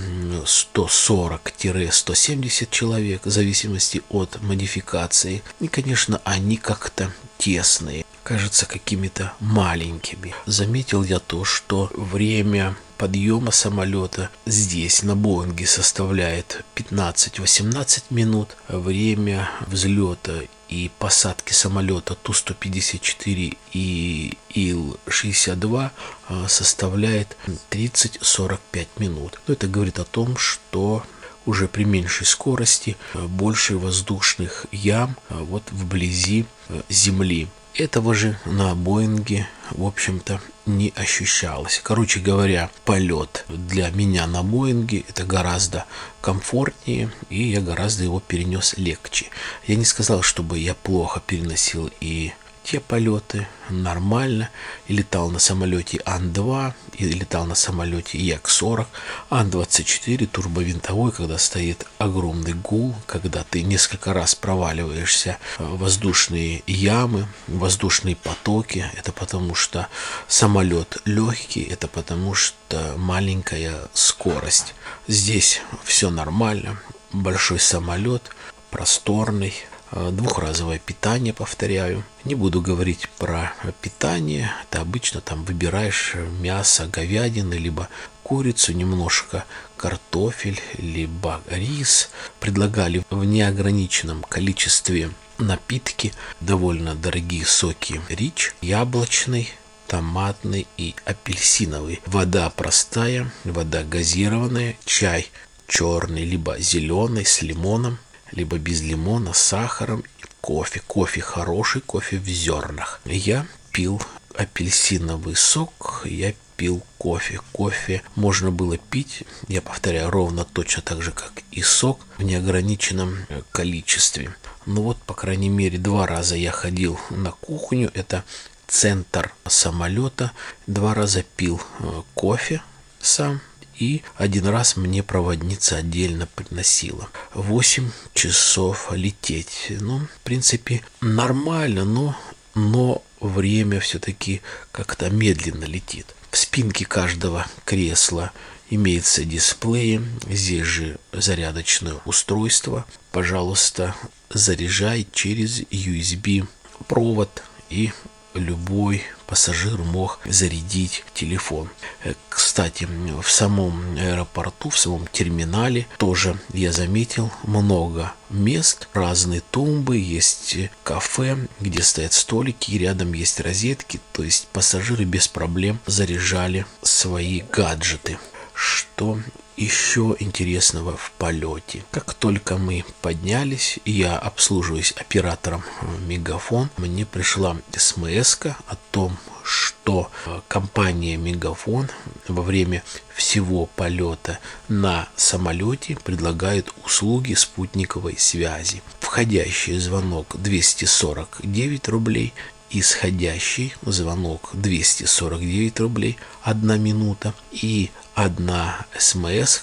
140-170 0.45 2.69
человек, 2.71 3.25
в 3.25 3.31
зависимости 3.31 4.03
от 4.11 4.39
модификации. 4.43 5.43
И, 5.61 5.69
конечно, 5.69 6.21
они 6.25 6.59
как-то 6.59 7.11
тесные 7.39 8.04
кажутся 8.25 8.67
какими-то 8.67 9.33
маленькими. 9.39 10.35
Заметил 10.47 11.05
я 11.05 11.21
то, 11.21 11.45
что 11.45 11.91
время 11.95 12.75
подъема 12.97 13.53
самолета 13.53 14.31
здесь, 14.47 15.03
на 15.03 15.15
Боинге, 15.15 15.67
составляет 15.67 16.65
15-18 16.75 18.05
минут. 18.11 18.57
Время 18.69 19.51
взлета 19.67 20.41
и 20.69 20.91
посадки 20.99 21.53
самолета 21.53 22.15
Ту-154 22.15 23.59
и 23.75 24.39
Ил-62 24.55 25.91
а, 26.29 26.49
составляет 26.49 27.37
30-45 27.71 28.87
минут. 28.99 29.39
Но 29.47 29.55
это 29.55 29.67
говорит 29.67 29.99
о 29.99 30.05
том, 30.05 30.37
что 30.39 31.05
уже 31.45 31.69
при 31.69 31.85
меньшей 31.85 32.27
скорости 32.27 32.97
а, 33.13 33.27
больше 33.29 33.77
воздушных 33.77 34.65
ям 34.73 35.17
а, 35.29 35.45
вот 35.45 35.65
вблизи 35.71 36.47
Земли. 36.89 37.49
Этого 37.75 38.15
же 38.15 38.39
на 38.45 38.73
Боинге, 38.77 39.49
в 39.73 39.85
общем-то, 39.85 40.41
не 40.65 40.93
ощущалось. 40.95 41.81
Короче 41.83 42.21
говоря, 42.21 42.71
полет 42.85 43.45
для 43.49 43.91
меня 43.91 44.29
на 44.29 44.45
Боинге 44.45 45.05
это 45.09 45.25
гораздо 45.25 45.85
комфортнее, 46.21 47.11
и 47.31 47.43
я 47.43 47.61
гораздо 47.61 48.05
его 48.05 48.21
перенес 48.21 48.75
легче. 48.77 49.27
Я 49.67 49.75
не 49.75 49.85
сказал, 49.85 50.23
чтобы 50.23 50.59
я 50.59 50.75
плохо 50.75 51.21
переносил 51.27 51.91
и 52.01 52.33
те 52.65 52.81
полеты 52.81 53.47
нормально. 53.69 54.51
И 54.89 54.95
летал 54.95 55.31
на 55.31 55.39
самолете 55.39 56.01
Ан-2, 56.05 56.73
и 56.99 57.05
летал 57.05 57.45
на 57.45 57.55
самолете 57.55 58.19
Як-40. 58.19 58.87
Ан-24 59.31 60.27
турбовинтовой, 60.27 61.13
когда 61.13 61.39
стоит 61.39 61.87
огромный 61.99 62.55
гул, 62.55 62.95
когда 63.07 63.45
ты 63.45 63.63
несколько 63.63 64.13
раз 64.13 64.35
проваливаешься 64.35 65.39
в 65.59 65.79
воздушные 65.79 66.63
ямы, 66.67 67.29
воздушные 67.47 68.17
потоки. 68.17 68.91
Это 68.97 69.13
потому 69.13 69.55
что 69.55 69.89
самолет 70.27 70.99
легкий, 71.05 71.63
это 71.63 71.87
потому 71.87 72.35
что 72.35 72.95
маленькая 72.97 73.89
скорость. 73.93 74.75
Здесь 75.07 75.61
все 75.85 76.11
нормально. 76.11 76.81
Большой 77.13 77.61
самолет, 77.61 78.31
просторный, 78.71 79.55
двухразовое 79.95 80.79
питание, 80.79 81.33
повторяю. 81.33 82.05
Не 82.25 82.35
буду 82.35 82.61
говорить 82.61 83.09
про 83.19 83.55
питание. 83.81 84.51
Это 84.65 84.81
обычно 84.81 85.21
там 85.21 85.45
выбираешь 85.45 86.15
мясо, 86.41 86.87
говядины, 86.87 87.55
либо 87.55 87.89
курицу, 88.23 88.73
немножко 88.73 89.45
картофель, 89.77 90.61
либо 90.79 91.41
рис. 91.49 92.11
Предлагали 92.41 93.05
в 93.11 93.25
неограниченном 93.25 94.23
количестве 94.23 95.11
напитки, 95.39 96.13
довольно 96.41 96.95
дорогие 96.95 97.45
соки 97.45 98.01
рич, 98.09 98.55
яблочный, 98.61 99.51
томатный 99.87 100.67
и 100.77 100.95
апельсиновый. 101.05 102.01
Вода 102.07 102.49
простая, 102.51 103.31
вода 103.45 103.83
газированная, 103.85 104.77
чай 104.85 105.31
черный, 105.67 106.25
либо 106.25 106.59
зеленый 106.59 107.25
с 107.25 107.43
лимоном, 107.43 107.99
либо 108.33 108.59
без 108.59 108.81
лимона, 108.81 109.33
с 109.33 109.39
сахаром 109.39 110.01
и 110.01 110.25
кофе. 110.41 110.83
Кофе 110.87 111.21
хороший, 111.21 111.81
кофе 111.81 112.19
в 112.19 112.27
зернах. 112.27 113.01
Я 113.05 113.47
пил 113.73 114.01
апельсиновый 114.37 115.37
сок, 115.37 116.03
я 116.05 116.35
пил 116.57 116.83
кофе. 116.99 117.41
Кофе 117.53 118.03
можно 118.15 118.51
было 118.51 118.77
пить, 118.79 119.25
я 119.49 119.61
повторяю, 119.63 120.11
ровно 120.11 120.45
точно 120.45 120.83
так 120.83 121.03
же, 121.03 121.13
как 121.13 121.33
и 121.51 121.63
сок 121.63 122.01
в 122.19 122.23
неограниченном 122.23 123.27
э, 123.29 123.43
количестве. 123.53 124.35
Ну 124.67 124.83
вот, 124.83 124.99
по 124.99 125.15
крайней 125.15 125.49
мере, 125.49 125.79
два 125.79 126.07
раза 126.07 126.37
я 126.37 126.53
ходил 126.53 126.99
на 127.11 127.33
кухню. 127.33 127.91
Это 127.95 128.25
центр 128.67 129.35
самолета. 129.47 130.33
Два 130.67 130.95
раза 130.95 131.23
пил 131.37 131.61
э, 131.81 132.03
кофе 132.15 132.63
сам 133.01 133.41
и 133.79 134.03
один 134.17 134.47
раз 134.47 134.77
мне 134.77 135.03
проводница 135.03 135.77
отдельно 135.77 136.27
приносила. 136.27 137.09
8 137.35 137.91
часов 138.13 138.93
лететь. 138.93 139.69
Ну, 139.81 140.01
в 140.01 140.21
принципе, 140.21 140.83
нормально, 141.01 141.85
но, 141.85 142.17
но 142.55 143.03
время 143.21 143.81
все-таки 143.81 144.43
как-то 144.73 145.11
медленно 145.11 145.65
летит. 145.65 146.15
В 146.31 146.37
спинке 146.37 146.85
каждого 146.85 147.47
кресла 147.65 148.33
имеется 148.71 149.25
дисплей, 149.25 150.01
здесь 150.29 150.67
же 150.67 150.99
зарядочное 151.13 151.97
устройство. 152.05 152.87
Пожалуйста, 153.13 153.95
заряжай 154.31 155.07
через 155.13 155.61
USB 155.61 156.47
провод 156.89 157.43
и 157.71 157.93
любой 158.35 159.03
пассажир 159.27 159.79
мог 159.79 160.21
зарядить 160.25 161.05
телефон. 161.15 161.69
Э, 162.03 162.15
кстати, 162.29 162.87
в 163.23 163.31
самом 163.31 163.97
аэропорту, 163.97 164.71
в 164.71 164.79
самом 164.79 165.07
терминале 165.07 165.87
тоже 165.99 166.39
я 166.53 166.73
заметил 166.73 167.33
много 167.45 168.13
мест, 168.31 168.89
разные 168.93 169.43
тумбы, 169.51 169.97
есть 169.97 170.57
кафе, 170.83 171.49
где 171.61 171.83
стоят 171.83 172.13
столики, 172.13 172.73
и 172.73 172.79
рядом 172.79 173.13
есть 173.13 173.41
розетки, 173.41 174.01
то 174.13 174.23
есть 174.23 174.49
пассажиры 174.49 175.05
без 175.05 175.29
проблем 175.29 175.79
заряжали 175.87 176.67
свои 176.83 177.43
гаджеты. 177.53 178.19
Что 178.55 179.19
еще 179.57 180.17
интересного 180.19 180.97
в 180.97 181.13
полете. 181.19 181.85
Как 181.91 182.15
только 182.15 182.57
мы 182.57 182.85
поднялись, 183.03 183.79
я 183.85 184.19
обслуживаюсь 184.19 184.93
оператором 184.97 185.63
Мегафон, 186.07 186.71
мне 186.77 187.07
пришла 187.07 187.57
смс 187.77 188.39
о 188.45 188.77
том, 188.91 189.17
что 189.43 190.11
э, 190.27 190.41
компания 190.49 191.17
Мегафон 191.17 191.89
во 192.27 192.43
время 192.43 192.83
всего 193.15 193.67
полета 193.67 194.39
на 194.69 195.09
самолете 195.17 195.97
предлагает 196.03 196.73
услуги 196.85 197.35
спутниковой 197.35 198.17
связи. 198.19 198.83
Входящий 199.01 199.79
звонок 199.79 200.37
249 200.39 201.89
рублей, 201.89 202.33
исходящий 202.71 203.75
звонок 203.83 204.51
249 204.55 205.81
рублей 205.81 206.17
1 206.43 206.83
минута 206.83 207.35
и 207.53 207.91
одна 208.15 208.87
смс 208.99 209.61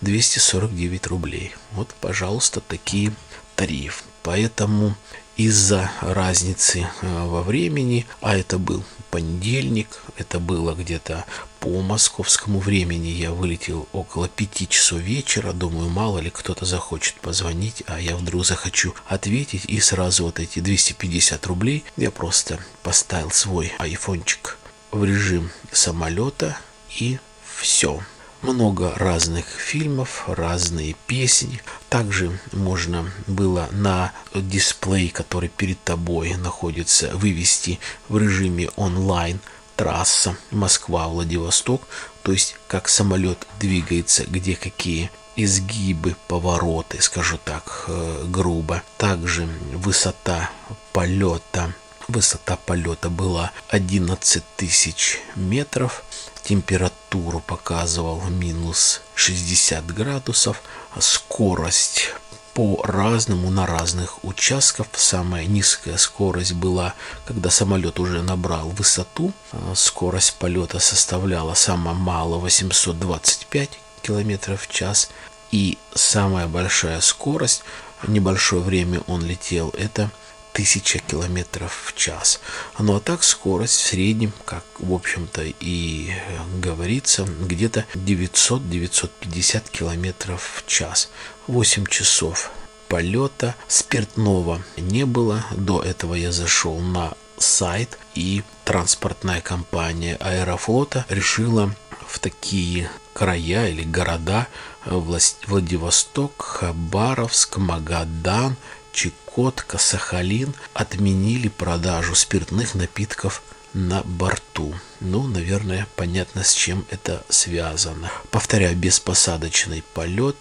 249 0.00 1.06
рублей. 1.06 1.54
Вот, 1.72 1.94
пожалуйста, 2.00 2.60
такие 2.60 3.12
тарифы. 3.56 4.04
Поэтому 4.22 4.96
из-за 5.36 5.90
разницы 6.00 6.86
э, 7.02 7.24
во 7.26 7.42
времени, 7.42 8.06
а 8.20 8.36
это 8.36 8.58
был 8.58 8.84
понедельник, 9.10 10.02
это 10.16 10.38
было 10.38 10.74
где-то 10.74 11.24
по 11.60 11.82
московскому 11.82 12.58
времени, 12.58 13.08
я 13.08 13.32
вылетел 13.32 13.88
около 13.92 14.28
пяти 14.28 14.68
часов 14.68 15.00
вечера, 15.00 15.52
думаю, 15.52 15.88
мало 15.88 16.18
ли 16.18 16.30
кто-то 16.30 16.64
захочет 16.64 17.14
позвонить, 17.16 17.82
а 17.86 18.00
я 18.00 18.16
вдруг 18.16 18.44
захочу 18.44 18.94
ответить, 19.06 19.64
и 19.66 19.80
сразу 19.80 20.24
вот 20.24 20.40
эти 20.40 20.60
250 20.60 21.46
рублей 21.46 21.84
я 21.96 22.10
просто 22.10 22.58
поставил 22.82 23.30
свой 23.30 23.72
айфончик 23.78 24.58
в 24.90 25.04
режим 25.04 25.50
самолета 25.72 26.58
и 26.98 27.18
все. 27.64 28.02
много 28.42 28.92
разных 28.96 29.46
фильмов, 29.46 30.24
разные 30.26 30.94
песни. 31.06 31.62
Также 31.88 32.38
можно 32.52 33.10
было 33.26 33.70
на 33.72 34.12
дисплей, 34.34 35.08
который 35.08 35.48
перед 35.48 35.82
тобой 35.82 36.34
находится, 36.34 37.16
вывести 37.16 37.80
в 38.10 38.18
режиме 38.18 38.68
онлайн 38.76 39.40
трасса 39.76 40.36
Москва-Владивосток, 40.50 41.88
то 42.22 42.32
есть 42.32 42.56
как 42.68 42.90
самолет 42.90 43.46
двигается, 43.58 44.24
где 44.26 44.56
какие 44.56 45.10
изгибы, 45.34 46.16
повороты, 46.28 47.00
скажу 47.00 47.38
так 47.42 47.86
э, 47.88 48.24
грубо. 48.28 48.82
Также 48.98 49.48
высота 49.72 50.50
полета 50.92 51.72
Высота 52.08 52.56
полета 52.56 53.08
была 53.08 53.50
11 53.68 54.42
тысяч 54.56 55.20
метров. 55.36 56.04
Температуру 56.44 57.40
показывал 57.40 58.20
минус 58.28 59.00
60 59.14 59.86
градусов. 59.86 60.60
Скорость 60.98 62.10
по-разному 62.52 63.50
на 63.50 63.66
разных 63.66 64.22
участках. 64.24 64.86
Самая 64.92 65.46
низкая 65.46 65.96
скорость 65.96 66.52
была, 66.52 66.94
когда 67.24 67.48
самолет 67.48 67.98
уже 67.98 68.22
набрал 68.22 68.68
высоту. 68.68 69.32
Скорость 69.74 70.34
полета 70.34 70.80
составляла 70.80 71.54
самая 71.54 71.94
мало 71.94 72.36
825 72.36 73.70
километров 74.02 74.62
в 74.62 74.70
час. 74.70 75.10
И 75.50 75.78
самая 75.94 76.46
большая 76.46 77.00
скорость, 77.00 77.62
небольшое 78.06 78.60
время 78.60 79.00
он 79.06 79.24
летел, 79.24 79.70
это 79.78 80.10
1000 80.54 81.00
километров 81.00 81.84
в 81.86 81.96
час. 81.96 82.40
Ну 82.78 82.96
а 82.96 83.00
так 83.00 83.24
скорость 83.24 83.74
в 83.80 83.86
среднем, 83.86 84.32
как 84.44 84.64
в 84.78 84.94
общем-то 84.94 85.42
и 85.44 86.12
говорится, 86.58 87.24
где-то 87.24 87.84
900-950 87.94 89.70
километров 89.70 90.62
в 90.64 90.66
час. 90.66 91.10
8 91.48 91.86
часов 91.86 92.52
полета. 92.88 93.56
Спиртного 93.66 94.62
не 94.76 95.04
было. 95.04 95.44
До 95.56 95.82
этого 95.82 96.14
я 96.14 96.30
зашел 96.30 96.78
на 96.78 97.14
сайт 97.36 97.98
и 98.14 98.44
транспортная 98.64 99.40
компания 99.40 100.16
Аэрофлота 100.20 101.04
решила 101.08 101.74
в 102.06 102.20
такие 102.20 102.88
края 103.12 103.68
или 103.68 103.82
города 103.82 104.46
Владивосток, 104.86 106.42
Хабаровск, 106.42 107.56
Магадан 107.56 108.56
Чукотка, 108.94 109.76
Сахалин 109.76 110.54
отменили 110.72 111.48
продажу 111.48 112.14
спиртных 112.14 112.74
напитков 112.74 113.42
на 113.72 114.02
борту. 114.04 114.72
Ну, 115.00 115.24
наверное, 115.24 115.88
понятно, 115.96 116.44
с 116.44 116.54
чем 116.54 116.86
это 116.90 117.24
связано. 117.28 118.10
Повторяю, 118.30 118.76
беспосадочный 118.76 119.82
полет 119.94 120.36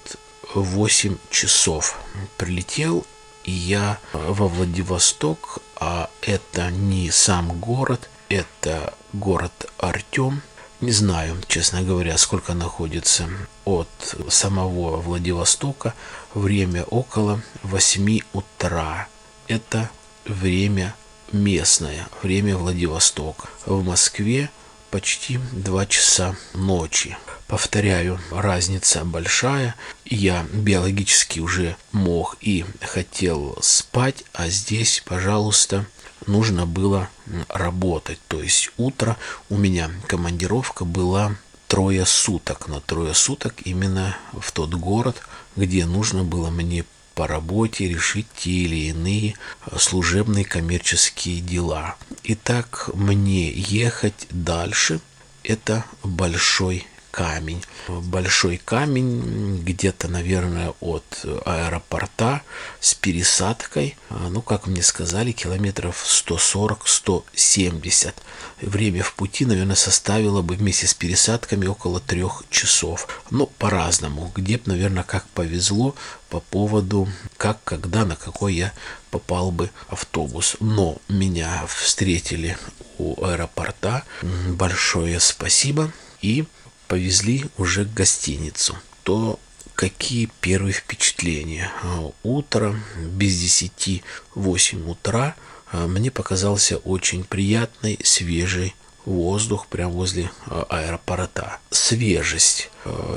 8 0.53 1.17
часов. 1.31 1.99
Прилетел 2.37 3.05
я 3.43 3.99
во 4.13 4.47
Владивосток, 4.47 5.59
а 5.75 6.09
это 6.21 6.69
не 6.69 7.09
сам 7.09 7.59
город, 7.59 8.07
это 8.29 8.93
город 9.13 9.65
Артем, 9.79 10.43
не 10.83 10.91
знаю, 10.91 11.37
честно 11.47 11.81
говоря, 11.81 12.17
сколько 12.17 12.53
находится 12.53 13.29
от 13.63 13.87
самого 14.27 14.97
Владивостока. 14.97 15.93
Время 16.33 16.83
около 16.83 17.41
8 17.63 18.19
утра. 18.33 19.07
Это 19.47 19.89
время 20.25 20.93
местное, 21.31 22.07
время 22.21 22.57
Владивостока. 22.57 23.47
В 23.65 23.81
Москве 23.83 24.49
почти 24.91 25.39
2 25.53 25.85
часа 25.85 26.35
ночи. 26.53 27.17
Повторяю, 27.47 28.19
разница 28.29 29.05
большая. 29.05 29.75
Я 30.03 30.45
биологически 30.51 31.39
уже 31.39 31.77
мог 31.93 32.35
и 32.41 32.65
хотел 32.81 33.57
спать, 33.61 34.25
а 34.33 34.49
здесь, 34.49 35.01
пожалуйста, 35.05 35.85
нужно 36.27 36.65
было 36.65 37.09
работать. 37.49 38.19
То 38.27 38.41
есть 38.41 38.71
утро 38.77 39.17
у 39.49 39.57
меня 39.57 39.91
командировка 40.07 40.85
была 40.85 41.35
трое 41.67 42.05
суток, 42.05 42.67
на 42.67 42.81
трое 42.81 43.13
суток 43.13 43.55
именно 43.65 44.15
в 44.33 44.51
тот 44.51 44.73
город, 44.73 45.21
где 45.55 45.85
нужно 45.85 46.23
было 46.23 46.49
мне 46.49 46.85
по 47.15 47.27
работе 47.27 47.87
решить 47.87 48.27
те 48.35 48.49
или 48.49 48.87
иные 48.89 49.35
служебные 49.77 50.45
коммерческие 50.45 51.41
дела. 51.41 51.95
Итак, 52.23 52.89
мне 52.93 53.51
ехать 53.51 54.27
дальше– 54.31 54.99
это 55.43 55.85
большой 56.03 56.87
камень. 57.13 57.63
Большой 57.87 58.57
камень 58.57 59.61
где-то, 59.63 60.07
наверное, 60.07 60.73
от 60.79 61.05
аэропорта 61.45 62.41
с 62.79 62.95
пересадкой, 62.95 63.95
а, 64.09 64.29
ну, 64.29 64.41
как 64.41 64.65
мне 64.65 64.81
сказали, 64.81 65.31
километров 65.31 66.03
140-170. 66.03 68.15
Время 68.61 69.03
в 69.03 69.13
пути, 69.13 69.45
наверное, 69.45 69.75
составило 69.75 70.41
бы 70.41 70.55
вместе 70.55 70.87
с 70.87 70.95
пересадками 70.95 71.67
около 71.67 71.99
трех 71.99 72.45
часов. 72.49 73.07
Ну, 73.29 73.45
по-разному. 73.45 74.31
Где 74.33 74.57
бы, 74.57 74.63
наверное, 74.65 75.03
как 75.03 75.27
повезло 75.27 75.93
по 76.29 76.39
поводу, 76.39 77.07
как, 77.37 77.63
когда, 77.63 78.05
на 78.05 78.15
какой 78.15 78.55
я 78.55 78.73
попал 79.11 79.51
бы 79.51 79.69
автобус. 79.87 80.55
Но 80.59 80.97
меня 81.07 81.63
встретили 81.67 82.57
у 82.97 83.23
аэропорта. 83.23 84.01
Большое 84.47 85.19
спасибо. 85.19 85.91
И 86.23 86.45
повезли 86.87 87.45
уже 87.57 87.85
к 87.85 87.93
гостиницу, 87.93 88.75
то 89.03 89.39
какие 89.75 90.29
первые 90.41 90.73
впечатления? 90.73 91.71
А, 91.83 92.11
утро, 92.23 92.75
без 92.97 93.39
десяти, 93.39 94.03
восемь 94.35 94.89
утра, 94.89 95.35
а, 95.71 95.87
мне 95.87 96.11
показался 96.11 96.77
очень 96.77 97.23
приятный, 97.23 97.99
свежий 98.03 98.75
воздух 99.05 99.67
прямо 99.67 99.91
возле 99.91 100.31
а, 100.45 100.65
аэропорта. 100.69 101.57
Свежесть, 101.71 102.69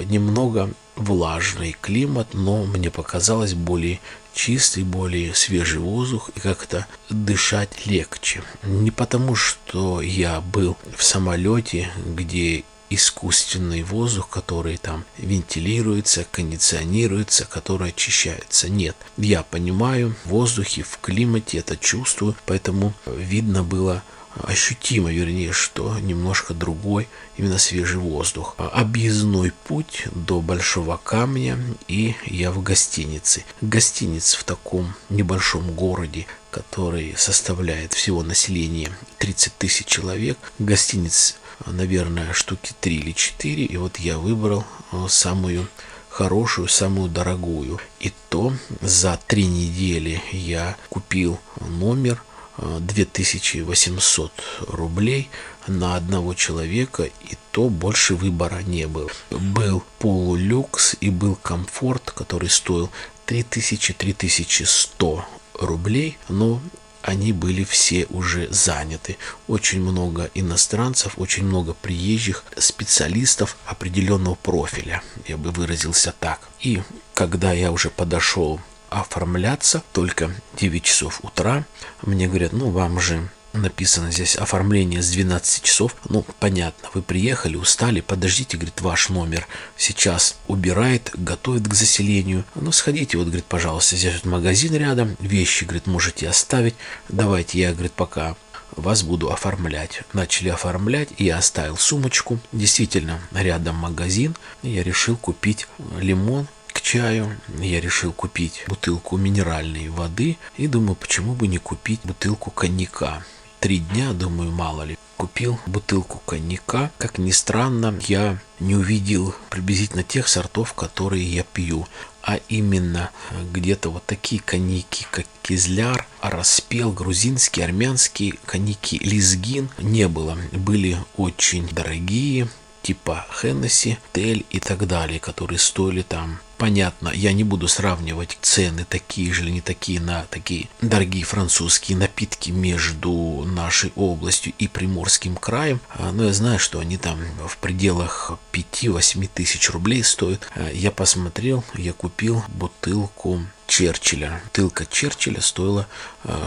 немного 0.04 0.72
влажный 0.96 1.76
климат, 1.80 2.34
но 2.34 2.64
мне 2.64 2.90
показалось 2.90 3.54
более 3.54 4.00
чистый, 4.34 4.84
более 4.84 5.34
свежий 5.34 5.78
воздух 5.78 6.30
и 6.34 6.40
как-то 6.40 6.86
дышать 7.10 7.86
легче. 7.86 8.42
Не 8.62 8.90
потому, 8.90 9.34
что 9.34 10.00
я 10.00 10.40
был 10.40 10.76
в 10.96 11.02
самолете, 11.02 11.90
где 12.04 12.64
искусственный 12.90 13.82
воздух, 13.82 14.28
который 14.28 14.76
там 14.76 15.04
вентилируется, 15.18 16.26
кондиционируется, 16.30 17.44
который 17.44 17.90
очищается. 17.90 18.68
Нет, 18.68 18.96
я 19.16 19.42
понимаю, 19.42 20.14
в 20.24 20.30
воздухе, 20.30 20.82
в 20.82 20.98
климате 21.00 21.58
это 21.58 21.76
чувствую, 21.76 22.34
поэтому 22.46 22.94
видно 23.06 23.62
было 23.62 24.02
ощутимо, 24.42 25.10
вернее, 25.10 25.52
что 25.52 25.98
немножко 25.98 26.54
другой, 26.54 27.08
именно 27.36 27.58
свежий 27.58 27.98
воздух. 27.98 28.54
Объездной 28.58 29.52
путь 29.64 30.04
до 30.14 30.40
Большого 30.40 31.00
Камня, 31.02 31.58
и 31.88 32.14
я 32.26 32.50
в 32.50 32.62
гостинице. 32.62 33.44
Гостиница 33.60 34.38
в 34.38 34.44
таком 34.44 34.94
небольшом 35.08 35.72
городе, 35.72 36.26
который 36.50 37.14
составляет 37.16 37.94
всего 37.94 38.22
население 38.22 38.90
30 39.18 39.56
тысяч 39.58 39.86
человек. 39.86 40.38
Гостиниц 40.58 41.36
наверное, 41.64 42.32
штуки 42.32 42.72
3 42.80 42.96
или 42.96 43.12
4. 43.12 43.64
И 43.64 43.76
вот 43.76 43.98
я 43.98 44.18
выбрал 44.18 44.64
э, 44.92 45.06
самую 45.08 45.68
хорошую, 46.08 46.68
самую 46.68 47.08
дорогую. 47.10 47.78
И 48.00 48.12
то 48.28 48.52
за 48.80 49.18
три 49.26 49.46
недели 49.46 50.22
я 50.32 50.76
купил 50.88 51.38
номер 51.60 52.22
2800 52.58 54.32
э, 54.32 54.64
рублей 54.68 55.28
на 55.66 55.96
одного 55.96 56.34
человека, 56.34 57.04
и 57.04 57.36
то 57.50 57.68
больше 57.68 58.14
выбора 58.14 58.62
не 58.62 58.86
было. 58.86 59.10
Был 59.30 59.82
полулюкс 59.98 60.96
и 61.00 61.10
был 61.10 61.36
комфорт, 61.36 62.10
который 62.12 62.48
стоил 62.48 62.90
3000-3100 63.26 65.22
рублей, 65.60 66.18
но 66.28 66.60
они 67.06 67.32
были 67.32 67.62
все 67.62 68.06
уже 68.10 68.48
заняты. 68.50 69.16
Очень 69.46 69.80
много 69.80 70.28
иностранцев, 70.34 71.14
очень 71.16 71.44
много 71.44 71.72
приезжих 71.72 72.44
специалистов 72.58 73.56
определенного 73.64 74.34
профиля, 74.34 75.02
я 75.28 75.36
бы 75.36 75.52
выразился 75.52 76.12
так. 76.18 76.40
И 76.60 76.82
когда 77.14 77.52
я 77.52 77.70
уже 77.70 77.90
подошел 77.90 78.60
оформляться, 78.90 79.84
только 79.92 80.32
9 80.58 80.82
часов 80.82 81.20
утра, 81.22 81.64
мне 82.02 82.26
говорят, 82.26 82.52
ну 82.52 82.70
вам 82.70 82.98
же 82.98 83.28
написано 83.62 84.10
здесь 84.10 84.36
оформление 84.36 85.02
с 85.02 85.10
12 85.10 85.62
часов. 85.62 85.96
Ну, 86.08 86.24
понятно, 86.38 86.88
вы 86.94 87.02
приехали, 87.02 87.56
устали, 87.56 88.00
подождите, 88.00 88.56
говорит, 88.56 88.80
ваш 88.80 89.08
номер 89.08 89.46
сейчас 89.76 90.36
убирает, 90.48 91.10
готовит 91.14 91.68
к 91.68 91.74
заселению. 91.74 92.44
Ну, 92.54 92.72
сходите, 92.72 93.18
вот, 93.18 93.26
говорит, 93.26 93.44
пожалуйста, 93.46 93.96
здесь 93.96 94.14
вот 94.14 94.24
магазин 94.24 94.74
рядом, 94.74 95.16
вещи, 95.20 95.64
говорит, 95.64 95.86
можете 95.86 96.28
оставить. 96.28 96.74
Давайте 97.08 97.60
я, 97.60 97.72
говорит, 97.72 97.92
пока 97.92 98.36
вас 98.76 99.02
буду 99.02 99.30
оформлять. 99.30 100.02
Начали 100.12 100.48
оформлять, 100.48 101.08
и 101.16 101.24
я 101.24 101.38
оставил 101.38 101.76
сумочку. 101.76 102.38
Действительно, 102.52 103.20
рядом 103.32 103.76
магазин. 103.76 104.36
Я 104.62 104.82
решил 104.82 105.16
купить 105.16 105.66
лимон 105.98 106.46
к 106.68 106.80
чаю. 106.80 107.38
Я 107.58 107.80
решил 107.80 108.12
купить 108.12 108.64
бутылку 108.68 109.16
минеральной 109.16 109.88
воды. 109.88 110.36
И 110.56 110.66
думаю, 110.66 110.94
почему 110.96 111.34
бы 111.34 111.46
не 111.46 111.58
купить 111.58 112.00
бутылку 112.04 112.50
коньяка. 112.50 113.22
Три 113.66 113.80
дня, 113.80 114.12
думаю, 114.12 114.52
мало 114.52 114.84
ли 114.84 114.96
купил 115.16 115.58
бутылку 115.66 116.22
коньяка. 116.24 116.92
Как 116.98 117.18
ни 117.18 117.32
странно, 117.32 117.98
я 118.06 118.38
не 118.60 118.76
увидел 118.76 119.34
приблизительно 119.50 120.04
тех 120.04 120.28
сортов, 120.28 120.72
которые 120.74 121.24
я 121.24 121.42
пью. 121.42 121.88
А 122.22 122.38
именно 122.48 123.10
где-то 123.52 123.90
вот 123.90 124.06
такие 124.06 124.40
коньяки, 124.40 125.04
как 125.10 125.26
Кизляр, 125.42 126.06
Распел, 126.20 126.92
грузинские, 126.92 127.64
армянские 127.64 128.34
коньяки, 128.44 129.00
Лизгин 129.00 129.68
не 129.78 130.06
было. 130.06 130.38
Были 130.52 130.98
очень 131.16 131.66
дорогие, 131.66 132.46
типа 132.82 133.26
Хеннесси, 133.32 133.98
Тель 134.12 134.46
и 134.50 134.60
так 134.60 134.86
далее, 134.86 135.18
которые 135.18 135.58
стоили 135.58 136.02
там 136.02 136.38
Понятно, 136.58 137.10
я 137.10 137.34
не 137.34 137.44
буду 137.44 137.68
сравнивать 137.68 138.38
цены 138.40 138.86
такие 138.88 139.30
же 139.32 139.42
или 139.42 139.50
не 139.50 139.60
такие 139.60 140.00
на 140.00 140.24
такие 140.30 140.68
дорогие 140.80 141.22
французские 141.24 141.98
напитки 141.98 142.50
между 142.50 143.44
нашей 143.44 143.92
областью 143.94 144.54
и 144.58 144.66
Приморским 144.66 145.36
краем, 145.36 145.80
а, 145.90 146.12
но 146.12 146.24
я 146.24 146.32
знаю, 146.32 146.58
что 146.58 146.78
они 146.78 146.96
там 146.96 147.18
в 147.46 147.58
пределах 147.58 148.32
5-8 148.52 149.28
тысяч 149.34 149.68
рублей 149.70 150.02
стоят. 150.02 150.48
А, 150.54 150.70
я 150.70 150.90
посмотрел, 150.90 151.62
я 151.74 151.92
купил 151.92 152.42
бутылку 152.48 153.42
Черчилля. 153.66 154.40
Бутылка 154.44 154.86
Черчилля 154.86 155.42
стоила 155.42 155.86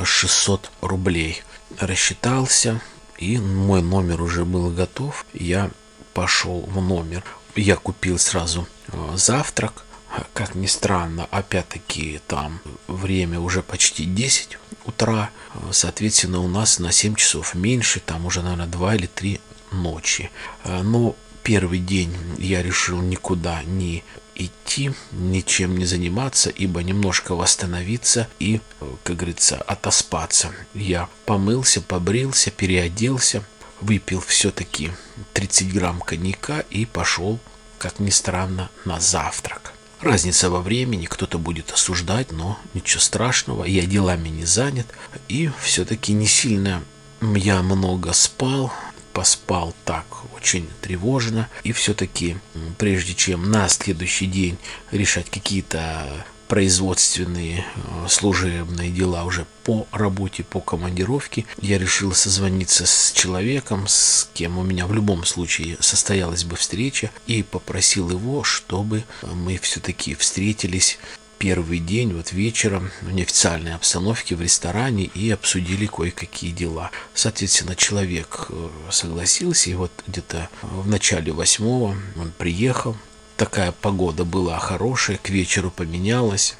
600 0.04 0.72
а, 0.82 0.88
рублей. 0.88 1.44
Рассчитался, 1.78 2.82
и 3.20 3.38
мой 3.38 3.84
номер 3.84 4.24
уже 4.24 4.44
был 4.44 4.72
готов. 4.72 5.26
Я 5.34 5.70
пошел 6.16 6.62
в 6.62 6.82
номер. 6.82 7.24
Я 7.56 7.76
купил 7.76 8.18
сразу 8.18 8.68
завтрак, 9.16 9.86
как 10.34 10.56
ни 10.56 10.68
странно, 10.68 11.28
опять-таки 11.32 12.20
там 12.28 12.62
время 12.88 13.40
уже 13.40 13.62
почти 13.62 14.06
10 14.06 14.58
утра, 14.86 15.30
соответственно, 15.72 16.40
у 16.40 16.48
нас 16.48 16.80
на 16.80 16.92
7 16.92 17.16
часов 17.16 17.56
меньше, 17.56 18.00
там 18.00 18.26
уже, 18.26 18.42
наверное, 18.42 18.68
2 18.68 18.96
или 18.96 19.06
3 19.08 19.40
ночи. 19.72 20.32
Но 20.66 21.16
первый 21.44 21.80
день 21.80 22.16
я 22.38 22.64
решил 22.64 23.02
никуда 23.02 23.64
не 23.64 24.04
идти, 24.36 24.92
ничем 25.12 25.78
не 25.78 25.86
заниматься, 25.86 26.50
ибо 26.50 26.82
немножко 26.82 27.36
восстановиться 27.36 28.28
и, 28.40 28.62
как 29.04 29.18
говорится, 29.18 29.58
отоспаться. 29.58 30.52
Я 30.74 31.10
помылся, 31.26 31.82
побрился, 31.82 32.50
переоделся, 32.50 33.44
выпил 33.82 34.22
все-таки 34.22 34.92
30 35.34 35.74
грамм 35.74 36.00
коньяка 36.00 36.62
и 36.70 36.86
пошел, 36.86 37.40
как 37.78 38.00
ни 38.00 38.10
странно, 38.10 38.70
на 38.86 39.00
завтрак. 39.00 39.74
Разница 40.02 40.50
во 40.50 40.62
времени, 40.62 41.08
кто-то 41.08 41.38
будет 41.38 41.72
осуждать, 41.72 42.32
но 42.32 42.58
ничего 42.74 43.02
страшного, 43.02 43.66
я 43.66 43.86
делами 43.86 44.30
не 44.30 44.46
занят. 44.46 44.88
И 45.28 45.52
все-таки 45.62 46.14
не 46.14 46.26
сильно 46.26 46.82
я 47.22 47.62
много 47.62 48.14
спал, 48.14 48.72
поспал 49.12 49.76
так 49.84 50.06
очень 50.38 50.70
тревожно. 50.82 51.50
И 51.64 51.74
все-таки, 51.74 52.38
прежде 52.78 53.14
чем 53.14 53.52
на 53.52 53.68
следующий 53.68 54.28
день 54.28 54.58
решать 54.92 55.30
какие-то 55.30 56.26
производственные 56.50 57.64
э, 57.64 58.08
служебные 58.10 58.90
дела 58.90 59.24
уже 59.24 59.46
по 59.64 59.88
работе, 59.92 60.44
по 60.44 60.60
командировке. 60.60 61.46
Я 61.62 61.78
решил 61.78 62.12
созвониться 62.14 62.86
с 62.88 63.14
человеком, 63.14 63.88
с 63.88 64.28
кем 64.34 64.58
у 64.58 64.64
меня 64.64 64.88
в 64.88 64.94
любом 64.94 65.26
случае 65.26 65.78
состоялась 65.80 66.44
бы 66.44 66.56
встреча, 66.56 67.12
и 67.28 67.44
попросил 67.44 68.10
его, 68.10 68.44
чтобы 68.44 69.04
мы 69.22 69.58
все-таки 69.58 70.16
встретились 70.16 70.98
первый 71.38 71.78
день, 71.80 72.14
вот 72.14 72.32
вечером, 72.32 72.92
в 73.02 73.12
неофициальной 73.12 73.76
обстановке 73.76 74.36
в 74.36 74.42
ресторане 74.42 75.06
и 75.06 75.30
обсудили 75.30 75.86
кое-какие 75.86 76.52
дела. 76.52 76.90
Соответственно, 77.14 77.76
человек 77.76 78.48
э, 78.50 78.70
согласился, 78.90 79.70
и 79.70 79.76
вот 79.76 79.92
где-то 80.08 80.50
в 80.64 80.88
начале 80.88 81.32
восьмого 81.32 81.96
он 82.18 82.34
приехал, 82.38 82.98
такая 83.40 83.72
погода 83.72 84.26
была 84.26 84.60
хорошая, 84.60 85.18
к 85.18 85.30
вечеру 85.30 85.72
поменялась. 85.72 86.58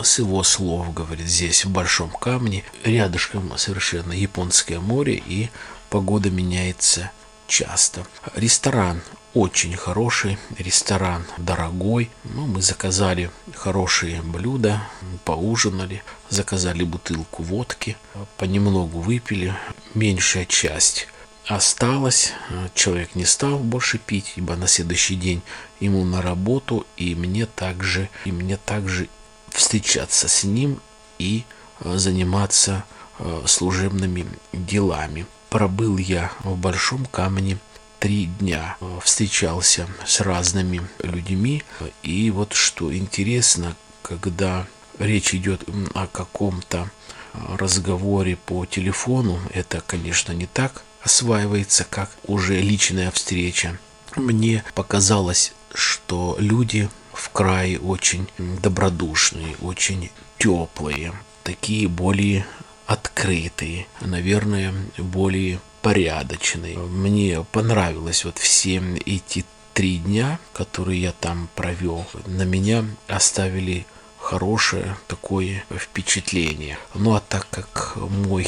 С 0.00 0.20
его 0.20 0.42
слов, 0.44 0.94
говорит, 0.94 1.26
здесь 1.26 1.64
в 1.64 1.70
Большом 1.70 2.10
Камне, 2.10 2.64
рядышком 2.84 3.58
совершенно 3.58 4.12
Японское 4.12 4.78
море, 4.78 5.20
и 5.26 5.50
погода 5.90 6.30
меняется 6.30 7.10
часто. 7.48 8.06
Ресторан 8.36 9.02
очень 9.34 9.76
хороший, 9.76 10.38
ресторан 10.58 11.24
дорогой. 11.38 12.08
Ну, 12.22 12.46
мы 12.46 12.62
заказали 12.62 13.30
хорошие 13.54 14.22
блюда, 14.22 14.82
поужинали, 15.24 16.04
заказали 16.30 16.84
бутылку 16.84 17.42
водки, 17.42 17.96
понемногу 18.38 19.00
выпили. 19.00 19.54
Меньшая 19.94 20.44
часть 20.46 21.08
осталось. 21.46 22.32
Человек 22.74 23.14
не 23.14 23.24
стал 23.24 23.58
больше 23.58 23.98
пить, 23.98 24.34
ибо 24.36 24.56
на 24.56 24.66
следующий 24.66 25.16
день 25.16 25.42
ему 25.80 26.04
на 26.04 26.22
работу, 26.22 26.86
и 26.96 27.14
мне 27.14 27.46
также, 27.46 28.08
и 28.24 28.32
мне 28.32 28.56
также 28.56 29.08
встречаться 29.48 30.28
с 30.28 30.44
ним 30.44 30.80
и 31.18 31.44
э, 31.80 31.96
заниматься 31.96 32.84
э, 33.18 33.42
служебными 33.46 34.26
делами. 34.52 35.26
Пробыл 35.50 35.98
я 35.98 36.32
в 36.42 36.56
Большом 36.56 37.04
Камне 37.06 37.58
три 37.98 38.26
дня, 38.26 38.76
э, 38.80 38.98
встречался 39.02 39.86
с 40.06 40.20
разными 40.20 40.82
людьми, 41.02 41.62
и 42.02 42.30
вот 42.30 42.54
что 42.54 42.94
интересно, 42.94 43.76
когда 44.02 44.66
речь 44.98 45.34
идет 45.34 45.64
о 45.94 46.06
каком-то 46.06 46.90
разговоре 47.34 48.36
по 48.36 48.66
телефону, 48.66 49.38
это, 49.52 49.82
конечно, 49.86 50.32
не 50.32 50.46
так 50.46 50.84
осваивается 51.02 51.84
как 51.88 52.10
уже 52.24 52.60
личная 52.60 53.10
встреча. 53.10 53.78
Мне 54.16 54.64
показалось, 54.74 55.52
что 55.74 56.36
люди 56.38 56.88
в 57.12 57.30
крае 57.30 57.78
очень 57.78 58.28
добродушные, 58.38 59.56
очень 59.60 60.10
теплые, 60.38 61.12
такие 61.42 61.88
более 61.88 62.46
открытые, 62.86 63.86
наверное, 64.00 64.74
более 64.98 65.60
порядочные. 65.82 66.78
Мне 66.78 67.44
понравилось 67.52 68.24
вот 68.24 68.38
все 68.38 68.82
эти 69.06 69.44
три 69.74 69.98
дня, 69.98 70.38
которые 70.52 71.00
я 71.00 71.12
там 71.12 71.48
провел, 71.54 72.06
на 72.26 72.42
меня 72.42 72.84
оставили 73.08 73.86
хорошее 74.18 74.96
такое 75.08 75.64
впечатление. 75.70 76.78
Ну 76.94 77.14
а 77.14 77.20
так 77.20 77.48
как 77.50 77.96
мой 77.96 78.46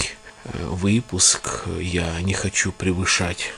выпуск. 0.53 1.65
Я 1.81 2.21
не 2.21 2.35
хочу 2.35 2.73
превышать 2.73 3.53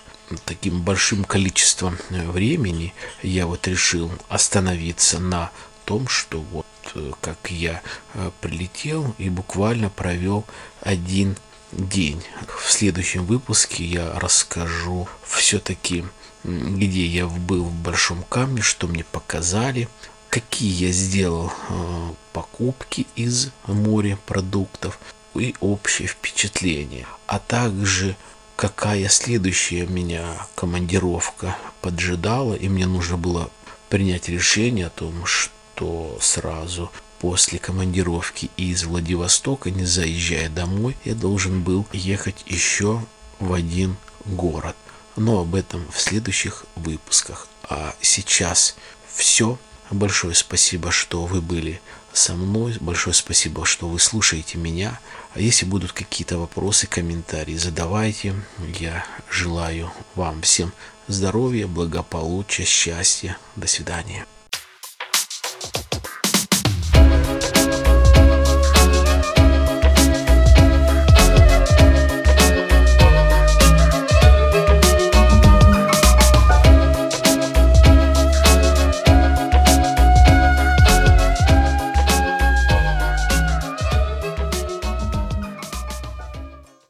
таким 0.44 0.82
большим 0.82 1.24
количеством 1.24 1.98
времени. 2.10 2.94
Я 3.22 3.46
вот 3.46 3.66
решил 3.68 4.10
остановиться 4.28 5.18
на 5.18 5.50
том, 5.84 6.08
что 6.08 6.40
вот 6.40 6.66
э, 6.94 7.12
как 7.20 7.50
я 7.50 7.80
э, 8.14 8.30
прилетел 8.40 9.14
и 9.18 9.28
буквально 9.28 9.88
провел 9.88 10.44
один 10.80 11.36
день. 11.72 12.22
В 12.48 12.70
следующем 12.70 13.24
выпуске 13.24 13.84
я 13.84 14.18
расскажу 14.18 15.08
все-таки, 15.24 16.04
где 16.44 17.06
я 17.06 17.26
был 17.26 17.64
в 17.64 17.72
Большом 17.72 18.24
Камне, 18.24 18.62
что 18.62 18.88
мне 18.88 19.04
показали, 19.04 19.88
какие 20.28 20.86
я 20.86 20.92
сделал 20.92 21.52
э, 21.68 22.10
покупки 22.32 23.06
из 23.14 23.50
морепродуктов, 23.66 24.98
и 25.38 25.54
общее 25.60 26.08
впечатление, 26.08 27.06
а 27.26 27.38
также 27.38 28.16
какая 28.56 29.08
следующая 29.08 29.86
меня 29.86 30.46
командировка 30.54 31.56
поджидала, 31.82 32.54
и 32.54 32.68
мне 32.68 32.86
нужно 32.86 33.16
было 33.16 33.50
принять 33.88 34.28
решение 34.28 34.86
о 34.86 34.90
том, 34.90 35.26
что 35.26 36.18
сразу 36.20 36.90
после 37.18 37.58
командировки 37.58 38.50
из 38.56 38.84
Владивостока, 38.84 39.70
не 39.70 39.84
заезжая 39.84 40.48
домой, 40.48 40.96
я 41.04 41.14
должен 41.14 41.62
был 41.62 41.86
ехать 41.92 42.44
еще 42.46 43.04
в 43.38 43.52
один 43.52 43.96
город. 44.24 44.76
Но 45.16 45.40
об 45.40 45.54
этом 45.54 45.86
в 45.90 46.00
следующих 46.00 46.66
выпусках. 46.74 47.48
А 47.68 47.94
сейчас 48.00 48.76
все. 49.08 49.58
Большое 49.90 50.34
спасибо, 50.34 50.90
что 50.90 51.26
вы 51.26 51.40
были 51.40 51.80
со 52.16 52.34
мной. 52.34 52.76
Большое 52.80 53.14
спасибо, 53.14 53.64
что 53.64 53.88
вы 53.88 53.98
слушаете 53.98 54.58
меня. 54.58 54.98
А 55.34 55.40
если 55.40 55.66
будут 55.66 55.92
какие-то 55.92 56.38
вопросы, 56.38 56.86
комментарии, 56.86 57.56
задавайте. 57.56 58.34
Я 58.78 59.04
желаю 59.30 59.92
вам 60.14 60.42
всем 60.42 60.72
здоровья, 61.08 61.66
благополучия, 61.66 62.64
счастья. 62.64 63.36
До 63.54 63.66
свидания. 63.66 64.26